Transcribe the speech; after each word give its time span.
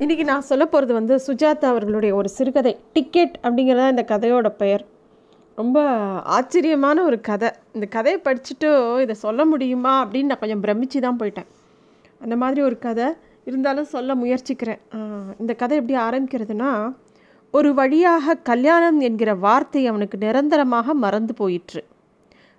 இன்றைக்கி 0.00 0.24
நான் 0.24 0.46
சொல்ல 0.48 0.64
போகிறது 0.66 0.92
வந்து 0.98 1.14
சுஜாதா 1.26 1.66
அவர்களுடைய 1.70 2.12
ஒரு 2.18 2.28
சிறுகதை 2.28 2.72
டிக்கெட் 2.92 3.34
அப்படிங்கிறது 3.42 3.80
தான் 3.80 3.92
இந்த 3.94 4.04
கதையோட 4.12 4.48
பெயர். 4.62 4.84
ரொம்ப 5.58 5.78
ஆச்சரியமான 6.36 7.02
ஒரு 7.08 7.20
கதை. 7.20 7.50
இந்த 7.72 7.86
கதையை 7.86 8.20
படிச்சுட்டு 8.26 8.68
இதை 9.00 9.14
சொல்ல 9.14 9.44
முடியுமா 9.44 9.92
அப்படின்னு 10.04 10.30
நான் 10.30 10.40
கொஞ்சம் 10.42 10.62
பிரமிச்சு 10.64 11.00
தான் 11.06 11.18
போயிட்டேன். 11.20 11.48
அந்த 12.20 12.36
மாதிரி 12.42 12.62
ஒரு 12.68 12.78
கதை. 12.86 13.08
இருந்தாலும் 13.48 13.90
சொல்ல 13.94 14.14
முயற்சிக்கிறேன். 14.22 14.80
இந்த 15.38 15.54
கதை 15.62 15.76
எப்படி 15.80 15.98
ஆரம்பிக்கிறதுனா 16.06 16.70
ஒரு 17.50 17.72
வழியாக 17.80 18.36
கல்யாணம் 18.50 19.00
என்கிற 19.00 19.34
வார்த்தை 19.46 19.86
அவனுக்கு 19.86 20.18
நிரந்தரமாக 20.18 20.94
மறந்து 21.04 21.34
போயிற்று. 21.34 21.82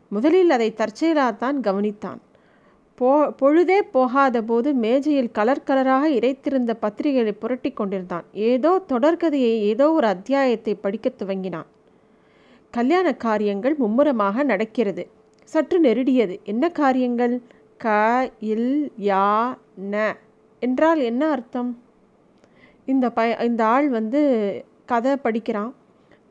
முதலில் 0.08 0.56
அதை 0.58 0.70
தற்செயலாகத்தான் 0.82 1.60
கவனித்தான். 1.70 2.22
போ 2.98 3.10
பொழுதே 3.36 3.78
போகாத 3.84 4.38
போது 4.42 4.70
மேஜையில் 4.74 5.32
கலர் 5.32 5.66
கலராக 5.66 6.10
இறைத்திருந்த 6.10 6.72
பத்திரிகைகளை 6.82 7.34
புரட்டி 7.40 7.72
கொண்டிருந்தான். 7.72 8.26
ஏதோ 8.34 8.72
தொடர்கதையை 8.90 9.54
ஏதோ 9.72 9.92
ஒரு 9.92 10.08
அத்தியாயத்தை 10.08 10.74
படிக்க 10.76 11.10
துவங்கினான். 11.10 11.70
கல்யாண 12.74 13.08
காரியங்கள் 13.16 13.76
மும்முரமாக 13.78 14.44
நடக்கிறது. 14.44 15.04
சற்று 15.50 15.80
நெருடியது. 15.80 16.40
என்ன 16.44 16.70
காரியங்கள்? 16.70 17.36
க 17.80 17.88
இல் 18.52 18.70
யா 19.04 19.26
ந. 19.92 19.96
என்றால் 20.62 21.02
என்ன 21.02 21.24
அர்த்தம்? 21.30 21.72
இந்த 22.88 23.06
ப 23.10 23.20
இந்த 23.44 23.66
ஆள் 23.66 23.90
வந்து 23.90 24.22
கதை 24.86 25.16
படிக்கிறான். 25.18 25.72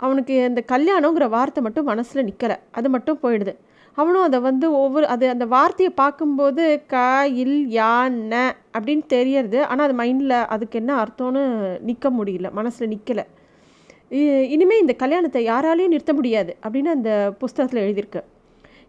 அவனுக்கு 0.01 0.35
இந்த 0.45 0.61
கல்யாணங்கிற 0.69 1.29
வார்த்தை 1.29 1.63
மட்டும் 1.63 1.85
மனசில் 1.85 2.25
நிற்கலை 2.25 2.57
அது 2.71 2.89
மட்டும் 2.91 3.21
போயிடுது. 3.23 3.55
அவனும் 3.99 4.27
அதை 4.27 4.39
வந்து 4.49 4.67
ஒவ்வொரு 4.83 5.07
அது 5.15 5.25
அந்த 5.35 5.47
வார்த்தையை 5.55 5.93
பார்க்கும்போது 6.03 6.65
க 6.93 6.97
இல் 7.43 7.59
யா 7.79 7.93
ந 8.33 8.35
அப்படின்னு 8.77 9.05
தெரியறது. 9.15 9.59
ஆனால் 9.71 9.87
அது 9.89 9.97
மைண்டில் 10.03 10.37
அதுக்கு 10.55 10.79
என்ன 10.83 10.93
அர்த்தம்னு 11.03 11.43
நிற்க 11.89 12.11
முடியல 12.19 12.51
மனசில் 12.59 12.93
நிற்கலை 12.95 13.25
இனிமேல் 14.55 14.83
இந்த 14.83 14.95
கல்யாணத்தை 15.03 15.41
யாராலையும் 15.53 15.93
நிறுத்த 15.95 16.13
முடியாது 16.19 16.53
அப்படின்னு 16.65 16.91
அந்த 16.97 17.11
புஸ்தகத்தில் 17.43 17.85
எழுதியிருக்கு. 17.85 18.23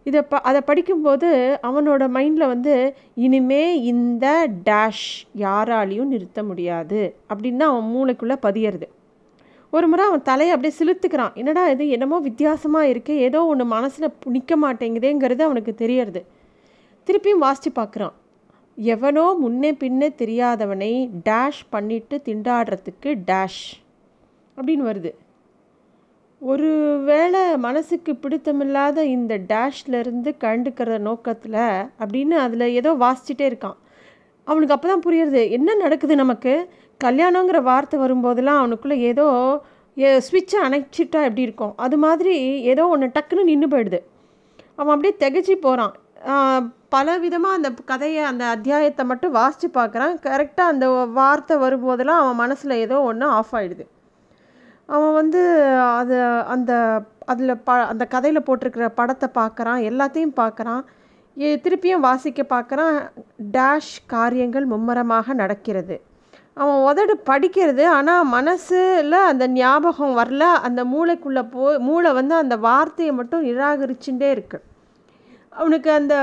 இதை 0.06 0.22
ப 0.32 0.40
அதை 0.50 0.62
படிக்கும்போது 0.70 1.30
அவனோட 1.68 2.04
மைண்டில் 2.16 2.52
வந்து 2.54 2.74
இனிமே 3.26 3.62
இந்த 3.92 4.26
டேஷ் 4.70 5.06
யாராலையும் 5.44 6.12
நிறுத்த 6.14 6.40
முடியாது 6.50 7.02
அப்படின்னு 7.30 7.62
தான் 7.64 7.74
அவன் 7.74 7.92
மூளைக்குள்ளே 7.94 8.38
பதியறது. 8.48 8.88
ஒரு 9.76 9.86
முறை 9.88 10.04
அவன் 10.08 10.28
தலையை 10.30 10.52
அப்படியே 10.56 10.74
சிலுத்துக்கிறான். 10.80 11.34
என்னடா 11.34 11.62
இது? 11.70 11.84
என்னமோ 11.96 12.18
வித்தியாசமாக 12.20 12.90
இருக்குது 12.94 13.22
ஏதோ 13.28 13.40
ஒன்று 13.52 13.66
மனசில் 13.66 14.14
நிற்க 14.34 14.56
மாட்டேங்குதேங்கிறது 14.64 15.42
அவனுக்கு 15.48 15.74
தெரியறது 15.76 16.22
திருப்பியும் 17.08 17.44
வாசித்து 17.46 17.72
பார்க்குறான் 17.80 18.14
எவனோ 18.78 19.26
முன்னே 19.40 19.72
பின்னே 19.74 20.10
தெரியாதவனை 20.22 20.92
டேஷ் 21.30 21.62
பண்ணிட்டு 21.70 22.16
திண்டாடுறதுக்கு 22.28 23.10
டேஷ் 23.32 23.64
அப்படின்னு 24.58 24.86
வருது. 24.90 25.12
ஒரு 26.42 26.70
வேளை 27.10 27.42
மனசுக்கு 27.58 28.12
பிடித்தமில்லாத 28.24 28.98
இந்த 29.18 29.34
டேஷ்லேருந்து 29.52 30.32
கண்டுக்கிற 30.46 30.98
நோக்கத்தில் 31.08 31.62
அப்படின்னு 32.04 32.38
அதில் 32.46 32.74
ஏதோ 32.80 32.94
வாசிச்சுட்டே 33.04 33.48
இருக்கான். 33.52 33.78
அவனுக்கு 34.48 34.76
அப்போ 34.76 34.88
தான் 34.92 35.06
புரியுறது. 35.06 35.42
என்ன 35.58 35.76
நடக்குது 35.84 36.16
நமக்கு? 36.24 36.54
கல்யாணங்கிற 37.02 37.60
வார்த்தை 37.70 37.98
வரும்போதெல்லாம் 38.04 38.60
அவனுக்குள்ளே 38.62 38.98
ஏதோ 39.12 39.28
ஸ்விட்சை 40.26 40.60
அணைச்சிட்டா 40.68 41.20
எப்படி 41.28 41.46
இருக்கும்? 41.48 41.74
அது 41.86 41.96
மாதிரி 42.06 42.36
ஏதோ 42.72 42.84
ஒன்று 42.94 43.08
டக்குன்னு 43.18 43.50
நின்று 43.50 43.68
போயிடுது. 43.74 44.00
அவன் 44.80 44.94
அப்படியே 44.94 45.16
திகச்சு 45.24 45.56
போகிறான் 45.66 45.94
பல 46.96 47.16
விதமாக 47.24 47.58
அந்த 47.58 47.70
கதையை 47.92 48.22
அந்த 48.32 48.44
அத்தியாயத்தை 48.56 49.04
மட்டும் 49.10 49.36
வாசித்து 49.38 49.68
பார்க்குறான். 49.78 50.14
கரெக்டாக 50.28 50.74
அந்த 50.74 50.86
வார்த்தை 51.20 51.56
வரும்போதெல்லாம் 51.64 52.22
அவன் 52.24 52.42
மனசில் 52.44 52.82
ஏதோ 52.86 52.98
ஒன்று 53.10 53.28
ஆஃப் 53.38 53.54
ஆகிடுது 53.60 53.86
அவன் 54.90 55.16
வந்து 55.20 55.42
அது 56.00 56.16
அந்த 56.54 56.72
அதில் 57.32 57.62
ப 57.68 57.76
அந்த 57.92 58.04
கதையில் 58.14 58.46
போட்டிருக்கிற 58.48 58.88
படத்தை 59.00 59.28
பார்க்குறான். 59.40 59.82
எல்லாத்தையும் 59.90 60.38
பார்க்குறான். 60.42 60.82
திருப்பியும் 61.38 62.06
வாசிக்க 62.08 62.42
பார்க்குறான் 62.56 62.98
டேஷ் 63.56 63.94
காரியங்கள் 64.14 64.66
மும்மரமாக 64.74 65.34
நடக்கிறது. 65.42 65.96
அவன் 66.62 66.84
உதடு 66.90 67.14
படிக்கிறது 67.30 67.84
ஆனால் 67.98 68.30
மனசில் 68.36 69.18
அந்த 69.30 69.46
ஞாபகம் 69.62 70.18
வரல. 70.20 70.44
அந்த 70.68 70.82
மூளைக்குள்ளே 70.92 71.44
போ 71.56 71.64
மூளை 71.88 72.12
வந்து 72.20 72.36
அந்த 72.44 72.58
வார்த்தையை 72.68 73.14
மட்டும் 73.20 73.48
நிராகரிச்சுட்டே 73.50 74.30
இருக்கு. 74.36 74.60
அவனுக்கு 75.62 75.90
அந்த 75.98 76.16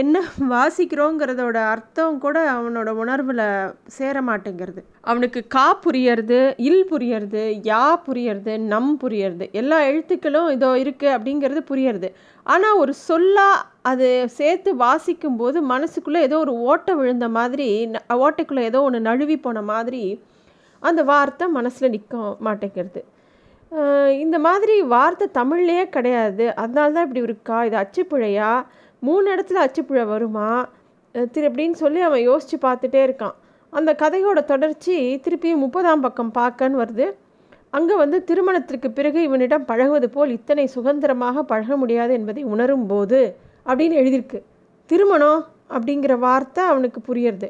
என்ன 0.00 0.16
வாசிக்கிறோங்கிறதோட 0.50 1.58
அர்த்தம் 1.70 2.18
கூட 2.24 2.36
அவனோட 2.56 2.90
உணர்வில் 3.02 3.44
சேர 3.96 4.16
மாட்டேங்கிறது. 4.28 4.82
அவனுக்கு 5.10 5.40
கா 5.54 5.66
புரியறது 5.86 6.38
இல் 6.68 6.84
புரியறது 6.92 7.42
யா 7.70 7.84
புரியறது 8.08 8.52
நம் 8.72 8.92
புரியறது 9.04 9.46
எல்லா 9.60 9.78
எழுத்துக்களும் 9.90 10.50
இதோ 10.56 10.70
இருக்குது 10.84 11.14
அப்படிங்கிறது 11.16 11.62
புரியறது. 11.72 12.10
ஆனால் 12.46 12.80
ஒரு 12.82 12.92
சொல்லா 13.08 13.48
அது 13.90 14.06
சேர்த்து 14.38 14.70
வாசிக்கும் 14.84 15.38
போது 15.40 15.58
மனசுக்குள்ளே 15.72 16.20
ஏதோ 16.26 16.36
ஒரு 16.44 16.52
ஓட்டை 16.70 16.92
விழுந்த 17.00 17.26
மாதிரி 17.36 17.68
ஓட்டைக்குள்ளே 18.24 18.62
ஏதோ 18.70 18.78
ஒன்று 18.86 19.00
நழுவி 19.08 19.36
போன 19.46 19.62
மாதிரி 19.72 20.02
அந்த 20.82 21.00
வார்த்தை 21.10 21.46
மனசில் 21.58 21.92
நிற்க 21.94 22.16
மாட்டேங்கிறது. 22.46 23.02
இந்த 24.24 24.36
மாதிரி 24.46 24.74
வார்த்தை 24.94 25.26
தமிழ்லேயே 25.38 25.84
கிடையாது. 25.96 26.44
அதனால 26.62 26.92
தான் 26.96 27.06
இப்படி 27.06 27.22
இருக்கா? 27.28 27.58
இது 27.68 27.76
அச்சுப்பிழையா? 27.82 28.50
மூணு 29.02 29.26
இடத்துல 29.34 29.62
அச்சுப்பிழை 29.66 30.04
வருமா? 30.12 30.50
திரு 31.34 31.48
அப்படின்னு 31.50 31.76
சொல்லி 31.84 32.00
அவன் 32.08 32.26
யோசித்து 32.30 32.58
பார்த்துட்டே 32.66 33.00
இருக்கான். 33.06 33.36
அந்த 33.72 33.90
கதையோட 34.02 34.40
தொடர்ச்சி 34.52 34.96
திருப்பியும் 35.24 35.64
முப்பதாம் 35.64 36.04
பக்கம் 36.06 36.34
பார்க்கன்னு 36.40 36.80
வருது. 36.82 37.06
அங்கே 37.76 37.94
வந்து 38.02 38.18
திருமணத்திற்கு 38.28 38.88
பிறகு 38.98 39.20
இவனிடம் 39.28 39.66
பழகுவது 39.70 40.08
போல் 40.14 40.36
இத்தனை 40.38 40.64
சுதந்திரமாக 40.76 41.42
பழக 41.52 41.76
முடியாது 41.82 42.12
என்பதை 42.18 42.42
உணரும் 42.54 42.86
போது 42.92 43.20
அப்படின்னு 43.68 44.00
எழுதியிருக்கு. 44.02 44.40
திருமணம் 44.90 45.40
அப்படிங்கிற 45.76 46.14
வார்த்தை 46.26 46.64
அவனுக்கு 46.72 47.00
புரியறது. 47.08 47.48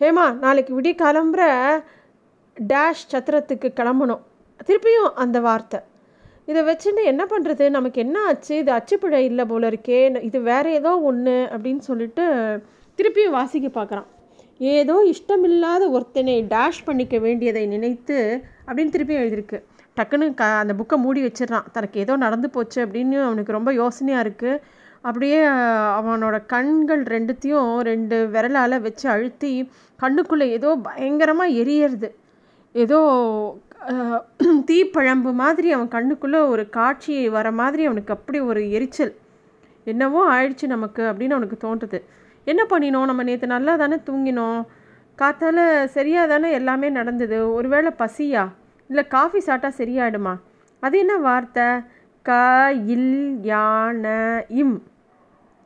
ஹேமா 0.00 0.24
நாளைக்கு 0.44 0.72
விடிய 0.78 0.94
கிளம்புற 1.02 1.42
டேஷ் 2.56 3.04
சத்திரத்துக்கு 3.12 3.68
கிளம்பணும். 3.80 4.22
திருப்பியும் 4.68 5.10
அந்த 5.22 5.40
வார்த்தை. 5.46 5.80
இதை 6.50 6.60
வச்சுன்னு 6.68 7.02
என்ன 7.12 7.22
பண்ணுறது 7.30 7.64
நமக்கு 7.76 7.98
என்ன 8.04 8.16
ஆச்சு? 8.30 8.52
இது 8.62 8.70
அச்சுப்பிழை 8.78 9.20
இல்லை 9.30 9.44
போல 9.52 9.68
இருக்கே. 9.72 10.00
இது 10.28 10.38
வேற 10.50 10.66
ஏதோ 10.80 10.92
ஒன்று 11.10 11.36
அப்படின்னு 11.54 11.82
சொல்லிட்டு 11.90 12.24
திருப்பியும் 12.98 13.36
வாசிக்க 13.38 13.68
பார்க்குறான். 13.78 14.06
ஏதோ 14.74 14.94
இஷ்டமில்லாத 15.12 15.82
ஒருத்தனை 15.96 16.36
டேஷ் 16.52 16.84
பண்ணிக்க 16.84 17.16
வேண்டியதை 17.24 17.64
நினைத்து 17.72 18.18
அப்படின்னு 18.66 18.94
திருப்பியும் 18.96 19.22
எழுதியிருக்கு. 19.22 19.58
டக்குன்னு 19.98 20.26
க 20.40 20.44
அந்த 20.62 20.72
புக்கை 20.78 20.96
மூடி 21.04 21.20
வச்சிடறான். 21.26 21.66
தனக்கு 21.74 21.96
ஏதோ 22.04 22.14
நடந்து 22.24 22.48
போச்சு 22.56 22.78
அப்படின்னு 22.86 23.18
அவனுக்கு 23.26 23.56
ரொம்ப 23.58 23.70
யோசனையாக 23.82 24.24
இருக்குது 24.26 24.60
அப்படியே 25.08 25.40
அவனோட 25.98 26.36
கண்கள் 26.46 27.02
ரெண்டுத்தையும் 27.14 27.70
ரெண்டு 27.90 28.16
விரலால் 28.34 28.84
வச்சு 28.86 29.06
அழுத்தி 29.14 29.52
கண்ணுக்குள்ளே 29.98 30.46
ஏதோ 30.56 30.70
பயங்கரமாக 30.88 31.56
எரியறது. 31.62 32.08
ஏதோ 32.74 33.00
தீப்பழம்பு 34.68 35.30
மாதிரி 35.40 35.68
அவன் 35.72 35.92
கண்ணுக்குள்ளே 35.94 36.38
ஒரு 36.52 36.62
காட்சி 36.68 37.14
வர 37.28 37.48
மாதிரி 37.52 37.82
அவனுக்கு 37.84 38.14
அப்படி 38.16 38.38
ஒரு 38.40 38.62
எரிச்சல். 38.70 39.12
என்னவோ 39.86 40.20
ஆயிடுச்சு 40.34 40.66
நமக்கு 40.66 41.02
அப்படின்னு 41.02 41.36
அவனுக்கு 41.36 41.58
தோன்றுது. 41.66 41.98
என்ன 42.46 42.62
பண்ணினோம்? 42.70 43.08
நம்ம 43.10 43.22
நேற்று 43.22 43.46
நல்லா 43.46 43.76
தானே 43.76 43.98
தூங்கினோம். 44.08 44.58
காத்தால் 45.18 45.62
சரியாக 45.96 46.30
தானே 46.32 46.48
எல்லாமே 46.52 46.90
நடந்தது. 46.90 47.38
ஒருவேளை 47.54 47.92
பசியா? 47.98 48.44
இல்லை 48.90 49.04
காஃபி 49.06 49.40
சாப்பிட்டா 49.40 49.70
சரியாயிடுமா? 49.78 50.34
அது 50.82 50.96
என்ன 50.98 51.16
வார்த்தை? 51.28 51.68
க 52.26 52.30
இல் 52.94 53.10
யான 53.52 54.04
இம். 54.62 54.76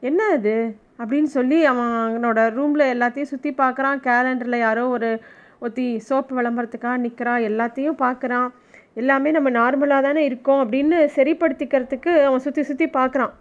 என்ன 0.09 0.21
அது? 0.37 0.55
அப்படின்னு 0.99 1.31
சொல்லி 1.37 1.59
அவனோட 1.69 2.41
ரூமில் 2.57 2.85
எல்லாத்தையும் 2.95 3.31
சுற்றி 3.33 3.51
பார்க்குறான். 3.59 3.99
கேலண்டரில் 4.07 4.65
யாரோ 4.67 4.85
ஒரு 4.89 5.11
ஒத்தி 5.59 5.87
சோப்பு 5.99 6.33
விளம்பரத்துக்காக 6.39 7.03
நிற்கிறா 7.05 7.35
எல்லாத்தையும் 7.49 8.01
பார்க்குறான். 8.05 8.49
எல்லாமே 8.95 9.31
நம்ம 9.31 9.51
நார்மலாக 9.51 10.07
தானே 10.07 10.23
இருக்கோம் 10.25 10.63
அப்படின்னு 10.63 10.99
சரிப்படுத்திக்கிறதுக்கு 11.17 12.13
அவன் 12.29 12.45
சுற்றி 12.47 12.63
சுற்றி 12.63 12.87
பார்க்குறான். 12.99 13.35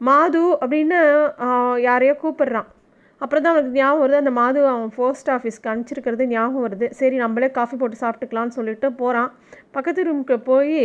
மாது 0.00 0.42
அப்படின்னு 0.62 0.98
யாரையோ 1.80 2.14
கூப்பிடுறான். 2.22 2.68
அப்புறம் 3.22 3.42
தான் 3.44 3.52
அவனுக்கு 3.54 3.78
ஞாபகம் 3.78 4.02
வருது 4.02 4.20
அந்த 4.20 4.32
மாது 4.38 4.60
அவன் 4.70 4.92
போஸ்ட் 4.98 5.28
ஆஃபீஸ்க்கு 5.34 5.68
அனுப்பிச்சிருக்கிறது 5.72 6.24
ஞாபகம் 6.32 6.64
வருது. 6.66 6.86
சரி 7.00 7.16
நம்மளே 7.22 7.48
காஃபி 7.58 7.76
போட்டு 7.80 7.96
சாப்பிட்டுக்கலான்னு 8.02 8.56
சொல்லிட்டு 8.58 8.88
போகிறான் 9.00 9.30
பக்கத்து 9.76 10.06
ரூமுக்கு 10.08 10.36
போய் 10.48 10.80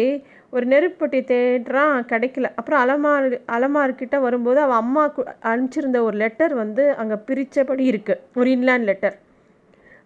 ஒரு 0.56 0.66
நெருப்புப்பட்டி 0.74 1.20
தேடுறான் 1.32 1.96
கிடைக்கல. 2.12 2.50
அப்புறம் 2.60 2.82
அலமார் 2.84 3.28
அலமார்கிட்ட 3.56 4.18
வரும்போது 4.26 4.62
அவன் 4.66 4.82
அம்மா 4.84 5.04
அனுப்பிச்சிருந்த 5.52 6.02
ஒரு 6.10 6.18
லெட்டர் 6.24 6.56
வந்து 6.64 6.86
அங்கே 7.04 7.18
பிரித்தபடி 7.30 7.86
இருக்குது 7.94 8.22
ஒரு 8.40 8.50
இன்லேண்ட் 8.58 8.88
லெட்டர் 8.92 9.18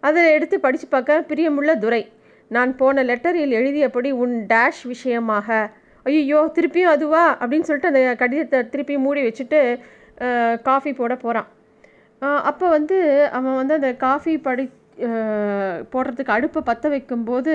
அதை 0.03 0.21
எடுத்து 0.35 0.57
படித்து 0.59 0.87
பார்க்க 0.87 1.25
பிரியமுள்ள 1.31 1.71
துரை 1.79 2.03
நான் 2.51 2.71
போன 2.81 3.03
லெட்டரில் 3.09 3.57
எழுதியபடி 3.59 4.09
உன் 4.23 4.35
டேஷ் 4.53 4.83
விஷயமாக. 4.93 5.49
ஐயோ 6.05 6.39
திருப்பியும் 6.55 6.93
அதுவா? 6.95 7.23
அப்படின்னு 7.41 7.67
சொல்லிட்டு 7.67 7.91
அந்த 7.91 8.01
கடிதத்தை 8.21 8.59
திருப்பியும் 8.73 9.05
மூடி 9.07 9.21
வச்சுட்டு 9.27 9.59
காஃபி 10.69 10.91
போட 10.93 11.13
போகிறான் 11.23 11.49
அப்போ 12.21 12.65
வந்து 12.69 12.97
அவன் 13.31 13.55
வந்து 13.55 13.73
அந்த 13.73 13.89
காஃபி 13.95 14.33
படி 14.37 14.63
போடுறதுக்கு 15.93 16.35
அடுப்பை 16.35 16.61
பற்ற 16.65 16.89
வைக்கும்போது 16.89 17.53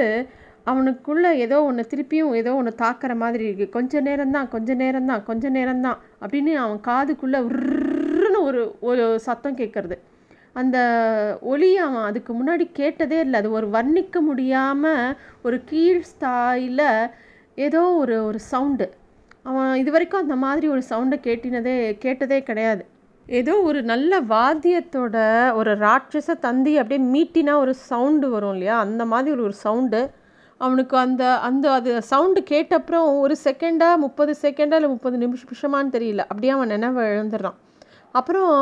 அவனுக்குள்ளே 0.64 1.30
ஏதோ 1.38 1.56
ஒன்று 1.62 1.82
திருப்பியும் 1.90 2.32
ஏதோ 2.34 2.52
ஒன்று 2.54 2.72
தாக்குற 2.78 3.12
மாதிரி 3.16 3.44
இருக்குது 3.48 3.74
கொஞ்ச 3.76 4.00
நேரம்தான் 4.00 4.48
கொஞ்ச 4.48 4.74
நேரம்தான் 4.74 5.22
கொஞ்ச 5.24 5.50
நேரம்தான் 5.50 5.98
அப்படின்னு 6.22 6.54
அவன் 6.64 6.80
காதுக்குள்ளே 6.88 7.40
உருன்னு 7.48 8.40
ஒரு 8.42 8.62
ஒரு 8.80 9.04
சத்தம் 9.20 9.56
கேட்குறது 9.56 9.98
அந்த 10.52 10.78
ஒலி 11.42 11.70
அவன் 11.76 12.06
அதுக்கு 12.08 12.32
முன்னாடி 12.34 12.64
கேட்டதே 12.72 13.18
இல்லை. 13.20 13.40
அது 13.40 13.50
ஒரு 13.50 13.66
வர்ணிக்க 13.68 14.20
முடியாமல் 14.20 15.16
ஒரு 15.42 15.56
கீழ் 15.64 16.02
ஸ்தாயில் 16.12 16.86
ஏதோ 17.54 17.82
ஒரு 18.02 18.16
ஒரு 18.24 18.38
சவுண்டு 18.52 18.86
அவன் 19.42 19.72
இது 19.74 19.90
வரைக்கும் 19.90 20.20
அந்த 20.20 20.36
மாதிரி 20.36 20.68
ஒரு 20.68 20.82
சவுண்டை 20.90 21.18
கேட்டினதே 21.28 21.76
கேட்டதே 21.98 22.42
கிடையாது. 22.42 22.84
ஏதோ 23.28 23.60
ஒரு 23.60 23.82
நல்ல 23.82 24.20
வாத்தியத்தோட 24.20 25.16
ஒரு 25.54 25.78
ராட்சச 25.78 26.34
தந்தி 26.40 26.72
அப்படியே 26.78 27.00
மீட்டினா 27.14 27.54
ஒரு 27.54 27.74
சவுண்டு 27.74 28.30
வரும் 28.30 28.52
இல்லையா? 28.52 28.78
அந்த 28.78 29.04
மாதிரி 29.04 29.30
ஒரு 29.34 29.42
ஒரு 29.42 29.52
சவுண்டு 29.52 30.00
அவனுக்கு 30.60 30.96
அந்த 30.96 31.38
அந்த 31.38 31.72
அது 31.72 32.02
சவுண்டு 32.02 32.40
கேட்டப்புறம் 32.50 33.18
ஒரு 33.20 33.36
செகண்டா 33.44 33.96
முப்பது 33.96 34.34
செகண்டா 34.42 34.76
இல்லை 34.78 34.88
முப்பது 34.88 35.18
நிமிஷம் 35.18 35.50
நிமிஷமானு 35.50 35.90
தெரியல. 35.96 36.18
அப்படியே 36.18 36.52
அவன் 36.52 36.68
நினைவு 36.68 37.02
எழுந்துடுறான் 37.02 37.58
அப்புறம் 38.12 38.54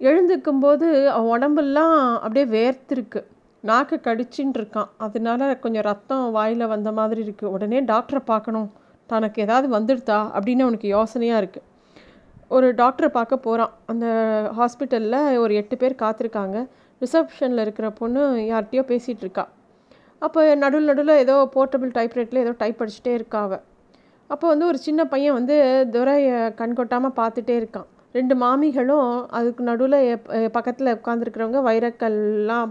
எழுந்துக்கும் 0.00 0.60
போது 0.60 1.10
அவன் 1.10 1.30
உடம்பெல்லாம் 1.36 1.94
அப்படியே 2.24 2.46
வேர்த்திருக்கு. 2.56 3.20
நாக்கு 3.60 4.00
கடிச்சின்னு 4.02 4.58
இருக்கான். 4.60 4.90
அதனால 4.96 5.56
கொஞ்சம் 5.58 5.82
ரத்தம் 5.82 6.30
வாயில் 6.30 6.66
வந்த 6.66 6.92
மாதிரி 6.92 7.22
இருக்குது 7.26 7.44
உடனே 7.44 7.80
டாக்டரை 7.84 8.22
பார்க்கணும். 8.24 8.68
தனக்கு 9.06 9.42
ஏதாவது 9.42 9.68
வந்துடுதா 9.78 10.20
அப்படின்னு 10.36 10.66
அவனுக்கு 10.66 10.88
யோசனையாக 10.88 11.42
இருக்குது 11.44 11.66
ஒரு 12.48 12.66
டாக்டரை 12.80 13.08
பார்க்க 13.18 13.44
போகிறான் 13.46 13.72
அந்த 13.92 14.06
ஹாஸ்பிட்டலில் 14.58 15.38
ஒரு 15.44 15.54
எட்டு 15.60 15.76
பேர் 15.76 15.94
காத்திருக்காங்க. 16.02 16.56
ரிசப்ஷனில் 17.00 17.62
இருக்கிற 17.64 17.90
பொண்ணு 17.90 18.20
யார்கிட்டயோ 18.52 18.84
பேசிகிட்டு 18.92 19.24
இருக்கா. 19.26 19.44
அப்போ 20.18 20.40
நடுவில் 20.62 20.90
நடுவில் 20.90 21.20
ஏதோ 21.24 21.34
போர்ட்டபிள் 21.54 21.90
டைப்ரைட்டில் 21.96 22.42
ஏதோ 22.44 22.52
டைப் 22.62 22.82
அடிச்சுட்டே 22.82 23.14
இருக்கா 23.20 23.42
அப்போ 24.30 24.46
வந்து 24.48 24.66
ஒரு 24.66 24.78
சின்ன 24.84 25.00
பையன் 25.06 25.36
வந்து 25.38 25.56
துரையை 25.94 26.38
கண் 26.60 26.76
கொட்டாமல் 26.78 27.16
பார்த்துட்டே 27.18 27.54
இருக்கான். 27.60 27.88
ரெண்டு 28.16 28.34
மாமிகளும் 28.42 29.10
அதுக்கு 29.38 29.62
நடுவில் 29.68 29.98
பக்கத்தில் 30.56 30.94
உட்காந்துருக்கிறவங்க 30.98 31.60
வைரக்கல்லாம் 31.68 32.70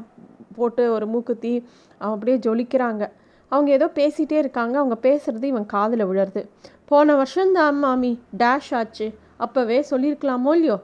போட்டு 0.57 0.83
ஒரு 0.95 1.05
மூக்குத்தி 1.13 1.53
அவன் 2.01 2.15
அப்படியே 2.15 2.37
ஜொலிக்கிறாங்க. 2.45 3.03
அவங்க 3.51 3.69
ஏதோ 3.77 3.87
பேசிகிட்டே 3.99 4.37
இருக்காங்க. 4.43 4.75
அவங்க 4.81 4.97
பேசுகிறது 5.07 5.43
இவன் 5.43 5.69
காதில் 5.75 6.07
விழருது 6.09 6.43
போன 6.91 7.15
வருஷம்தான் 7.21 7.79
மாமி 7.83 8.11
டேஷ் 8.43 8.71
ஆச்சு. 8.79 9.07
அப்போவே 9.39 9.77
சொல்லியிருக்கலாமோ 9.91 10.51
இல்லையோ? 10.57 10.77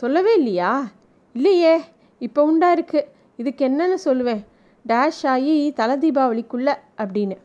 சொல்லவே 0.00 0.32
இல்லையா? 0.40 0.72
இல்லையே 1.34 1.74
இப்போ 2.20 2.40
உண்டா 2.50 2.68
இருக்கு. 2.76 3.00
இதுக்கு 3.40 3.62
என்னன்னு 3.68 3.98
சொல்லுவேன். 4.08 4.42
டேஷ் 4.90 5.22
ஆகி 5.32 5.54
தலை 5.80 5.94
தீபாவளிக்குள்ள 6.02 6.70
அப்படின்னு. 7.02 7.36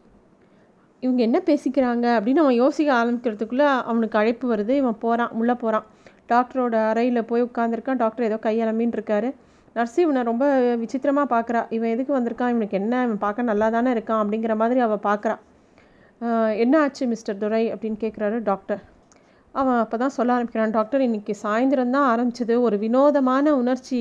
இவங்க 1.04 1.22
என்ன 1.28 1.38
பேசிக்கிறாங்க 1.50 2.06
அப்படின்னு 2.18 2.44
அவன் 2.44 2.60
யோசிக்க 2.64 2.90
ஆரம்பிக்கிறதுக்குள்ளே 3.02 3.68
அவனுக்கு 3.90 4.20
அழைப்பு 4.22 4.46
வருது. 4.54 4.74
இவன் 4.82 4.98
போகிறான் 5.04 5.34
உள்ளே 5.40 5.56
போகிறான் 5.64 5.86
டாக்டரோட 6.32 6.76
அறையில் 6.90 7.28
போய் 7.30 7.46
உட்காந்துருக்கான் 7.50 8.02
டாக்டர் 8.04 8.28
ஏதோ 8.30 8.38
கையலம்பின்னு 8.48 8.98
இருக்காரு. 8.98 9.30
நர்ஸு 9.76 10.00
இவனை 10.06 10.22
ரொம்ப 10.32 10.46
விசித்திரமாக 10.84 11.28
பார்க்குறா 11.36 11.62
இவன் 11.76 11.94
எதுக்கு 11.96 12.14
வந்திருக்கான்? 12.18 12.54
இவனுக்கு 12.54 12.78
என்ன? 12.82 13.04
இவன் 13.08 13.24
பார்க்க 13.26 13.50
நல்லா 13.52 13.70
தானே 13.76 13.92
இருக்கான் 13.96 14.22
அப்படிங்கிற 14.24 14.56
மாதிரி 14.62 14.80
அவள் 14.88 15.06
பார்க்குறா 15.10 15.38
என்ன 16.64 16.76
ஆச்சு 16.86 17.04
மிஸ்டர் 17.08 17.42
துரை 17.44 17.64
அப்படின்னு 17.74 18.00
கேட்குறாரு 18.06 18.38
டாக்டர். 18.50 18.82
அவன் 19.56 19.80
அப்போ 19.84 19.98
தான் 19.98 20.16
சொல்ல 20.18 20.34
ஆரம்பிக்கிறான் 20.36 20.76
டாக்டர் 20.78 21.06
இன்னைக்கு 21.06 21.34
சாயந்தரம் 21.44 21.96
தான் 21.96 22.10
ஆரம்பிச்சது. 22.14 22.56
ஒரு 22.62 22.76
வினோதமான 22.84 23.56
உணர்ச்சி. 23.62 24.00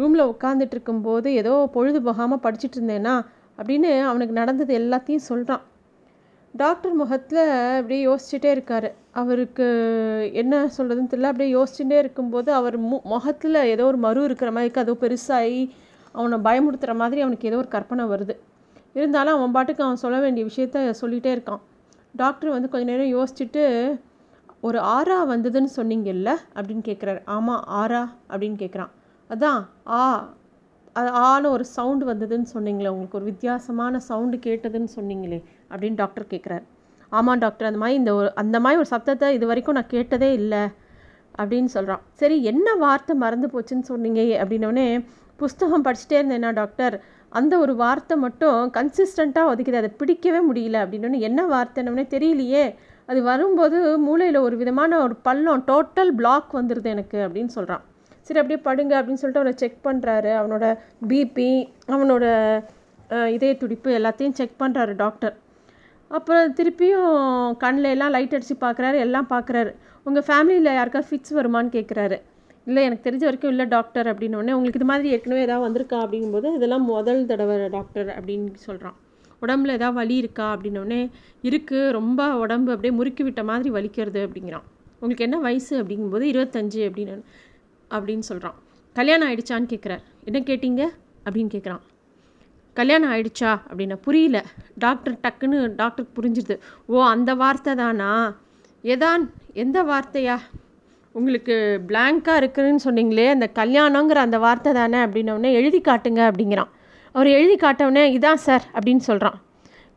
ரூமில் 0.00 0.30
உட்காந்துட்டு 0.32 0.74
இருக்கும்போது 0.76 1.28
ஏதோ 1.40 1.52
பொழுது 1.74 1.98
போகாமல் 2.02 2.42
படிச்சுட்டு 2.44 2.76
இருந்தேனா? 2.78 3.14
அப்படின்னு 3.58 3.90
அவனுக்கு 4.10 4.34
நடந்தது 4.40 4.72
எல்லாத்தையும் 4.80 5.26
சொல்கிறான் 5.30 5.62
டாக்டர் 6.54 6.94
முகத்தில் 7.00 7.42
அப்படியே 7.78 8.00
யோசிச்சுட்டே 8.08 8.50
இருக்கார். 8.56 8.88
அவருக்கு 9.20 9.66
என்ன 10.42 10.54
சொல்கிறதுன்னு 10.76 11.10
தெரியல. 11.12 11.30
அப்படியே 11.32 11.50
யோசிச்சுட்டே 11.56 11.96
இருக்கும்போது 12.04 12.50
அவர் 12.58 12.76
மு 12.90 12.96
முகத்தில் 13.12 13.60
ஏதோ 13.74 13.84
ஒரு 13.92 13.98
மறு 14.06 14.20
இருக்கிற 14.28 14.50
மாதிரி 14.56 14.68
இருக்கு. 14.68 14.84
அதோ 14.84 14.94
பெருசாகி 15.04 15.62
அவனை 16.14 16.38
பயமுறுத்துகிற 16.48 16.94
மாதிரி 17.02 17.20
அவனுக்கு 17.24 17.48
ஏதோ 17.50 17.58
ஒரு 17.62 17.70
கற்பனை 17.76 18.04
வருது. 18.14 18.34
இருந்தாலும் 18.98 19.36
அவன் 19.36 19.54
பாட்டுக்கு 19.56 19.84
அவன் 19.86 20.02
சொல்ல 20.04 20.18
வேண்டிய 20.24 20.44
விஷயத்த 20.50 20.82
சொல்லிகிட்டே 21.02 21.30
இருக்கான். 21.36 21.62
டாக்டர் 22.14 22.54
வந்து 22.56 22.68
கொஞ்ச 22.72 22.84
நேரம் 22.92 23.14
யோசிச்சுட்டு 23.16 23.62
ஒரு 24.64 24.78
ஆறா 24.78 25.16
வந்ததுன்னு 25.28 25.70
சொன்னீங்கல்ல 25.76 26.30
அப்படின்னு 26.54 26.84
கேட்குறாரு 26.84 27.20
ஆமாம் 27.26 27.64
ஆறா 27.70 28.02
அப்படின்னு 28.30 28.58
கேட்குறான் 28.58 28.92
அதான் 29.30 29.60
ஆ 29.86 30.00
அது 30.96 31.10
ஆன 31.10 31.50
ஒரு 31.50 31.64
சவுண்டு 31.64 32.04
வந்ததுன்னு 32.06 32.48
சொன்னீங்களே 32.54 32.88
உங்களுக்கு 32.88 33.16
ஒரு 33.16 33.24
வித்தியாசமான 33.24 33.98
சவுண்டு 33.98 34.36
கேட்டதுன்னு 34.36 34.90
சொன்னீங்களே 34.96 35.38
அப்படின்னு 35.70 35.94
டாக்டர் 35.94 36.26
கேட்குறாரு 36.30 36.64
ஆமாம் 37.12 37.38
டாக்டர் 37.38 37.66
அந்த 37.66 37.78
மாதிரி 37.78 37.98
இந்த 37.98 38.14
ஒரு 38.14 38.34
அந்த 38.34 38.60
மாதிரி 38.60 38.80
ஒரு 38.80 38.88
சத்தத்தை 38.88 39.34
இது 39.34 39.46
வரைக்கும் 39.46 39.74
நான் 39.74 39.86
கேட்டதே 39.86 40.32
இல்லை 40.32 40.62
அப்படின்னு 41.38 41.64
சொல்கிறான் 41.64 42.02
சரி 42.12 42.42
என்ன 42.42 42.74
வார்த்தை 42.74 43.16
மறந்து 43.16 43.48
போச்சுன்னு 43.48 43.80
சொன்னீங்க 43.80 44.20
அப்படின்னோடனே 44.42 44.86
புஸ்தகம் 45.36 45.84
படிச்சுட்டே 45.84 46.18
இருந்தேன்னா 46.18 46.52
டாக்டர் 46.52 46.96
அந்த 47.28 47.58
ஒரு 47.58 47.72
வார்த்தை 47.76 48.16
மட்டும் 48.16 48.70
கன்சிஸ்டண்ட்டாக 48.70 49.50
ஒதுக்குது 49.52 49.74
அதை 49.74 49.90
பிடிக்கவே 49.98 50.40
முடியல 50.50 50.82
அப்படின்னோடனே 50.84 51.20
என்ன 51.20 51.46
வார்த்தைன்னொடனே 51.46 52.04
தெரியலையே. 52.06 52.64
அது 53.06 53.22
வரும்போது 53.22 53.98
மூளையில் 53.98 54.36
ஒரு 54.36 54.56
விதமான 54.56 55.02
ஒரு 55.02 55.16
பள்ளம் 55.16 55.64
டோட்டல் 55.66 56.10
பிளாக் 56.10 56.52
வந்துடுது 56.52 56.84
எனக்கு 56.84 57.18
அப்படின்னு 57.18 57.46
சொல்கிறான் 57.46 57.82
சரி 58.20 58.38
அப்படியே 58.38 58.60
படுங்க 58.64 59.00
அப்படின்னு 59.00 59.14
சொல்லிட்டு 59.14 59.40
அவனை 59.40 59.52
செக் 59.56 59.84
பண்ணுறாரு 59.84 60.30
அவனோட 60.32 60.78
பிபி 61.08 61.68
அவனோட 61.88 62.24
இதய 63.30 63.56
துடிப்பு 63.56 63.98
எல்லாத்தையும் 63.98 64.32
செக் 64.32 64.60
பண்ணுறாரு 64.60 64.96
டாக்டர் 64.96 65.36
அப்புறம் 66.08 66.54
திருப்பியும் 66.54 67.56
கண்ணில் 67.56 67.90
எல்லாம் 67.90 68.10
லைட் 68.10 68.34
அடித்து 68.34 68.54
பார்க்குறாரு 68.60 68.98
எல்லாம் 68.98 69.26
பார்க்குறாரு 69.30 69.74
உங்கள் 70.04 70.24
ஃபேமிலியில் 70.26 70.74
யாருக்கா 70.74 71.02
ஃபிட்ஸ் 71.10 71.34
வருமான்னு 71.34 71.68
கேட்குறாரு 71.72 72.20
இல்லை 72.64 72.84
எனக்கு 72.84 73.10
தெரிஞ்ச 73.10 73.20
வரைக்கும் 73.20 73.50
இல்லை 73.50 73.66
டாக்டர் 73.66 74.06
அப்படின்னு 74.06 74.36
உங்களுக்கு 74.36 74.74
இது 74.74 74.84
மாதிரி 74.84 75.08
ஏற்கனவே 75.08 75.42
ஏதாவது 75.42 75.68
வந்திருக்கா? 75.68 75.92
அப்படிங்கும்போது 75.92 76.54
இதெல்லாம் 76.54 76.84
முதல் 76.84 77.26
தடவை 77.26 77.68
டாக்டர் 77.68 78.06
அப்படின்னு 78.06 78.54
சொல்கிறான் 78.54 78.94
உடம்புல 79.46 79.76
ஏதாவது 79.78 79.92
வலி 79.92 80.16
இருக்கா 80.16 80.56
அப்படின்னோடனே 80.56 81.10
இருக்குது 81.42 81.90
ரொம்ப 81.90 82.36
உடம்பு 82.36 82.72
அப்படியே 82.72 82.94
முறுக்கி 82.94 83.22
விட்ட 83.22 83.44
மாதிரி 83.44 83.70
வலிக்கிறது 83.70 84.20
அப்படிங்கிறான். 84.26 84.66
உங்களுக்கு 84.94 85.24
என்ன 85.24 85.38
வயசு? 85.38 85.82
அப்படிங்கும்போது 85.82 86.26
இருபத்தஞ்சு 86.34 86.82
அப்படின்னு 86.88 87.22
அப்படின்னு 87.90 88.18
சொல்கிறான் 88.18 88.54
கல்யாணம் 88.92 89.28
ஆயிடுச்சான்னு 89.30 89.70
கேட்குறார் 89.72 90.02
என்ன 90.24 90.38
கேட்டீங்க? 90.46 90.82
அப்படின்னு 91.24 91.52
கேட்குறான் 91.54 91.80
கல்யாணம் 92.74 93.12
ஆயிடுச்சா? 93.12 93.50
அப்படின்னா 93.70 93.96
புரியல. 93.96 94.44
டாக்டர் 94.78 95.18
டக்குன்னு 95.22 95.74
டாக்டருக்கு 95.76 96.22
புரிஞ்சிருது. 96.22 96.58
ஓ 96.86 97.04
அந்த 97.04 97.34
வார்த்தை 97.34 97.74
தானா? 97.74 98.36
எதான் 98.82 99.24
எந்த 99.54 99.82
வார்த்தையா? 99.82 100.38
உங்களுக்கு 101.12 101.80
பிளாங்காக 101.88 102.38
இருக்குதுன்னு 102.40 102.84
சொன்னீங்களே 102.84 103.26
அந்த 103.30 103.50
கல்யாணங்கிற 103.54 104.20
அந்த 104.26 104.38
வார்த்தை 104.38 104.72
தானே? 104.72 104.98
அப்படின்னோடனே 104.98 105.52
எழுதி 105.52 105.80
காட்டுங்க 105.80 106.22
அப்படிங்கிறான். 106.30 106.72
அவர் 107.12 107.26
எழுதி 107.26 107.56
காட்டவுடனே 107.56 108.04
இதான் 108.18 108.42
சார் 108.46 108.64
அப்படின்னு 108.72 109.04
சொல்கிறான் 109.08 109.40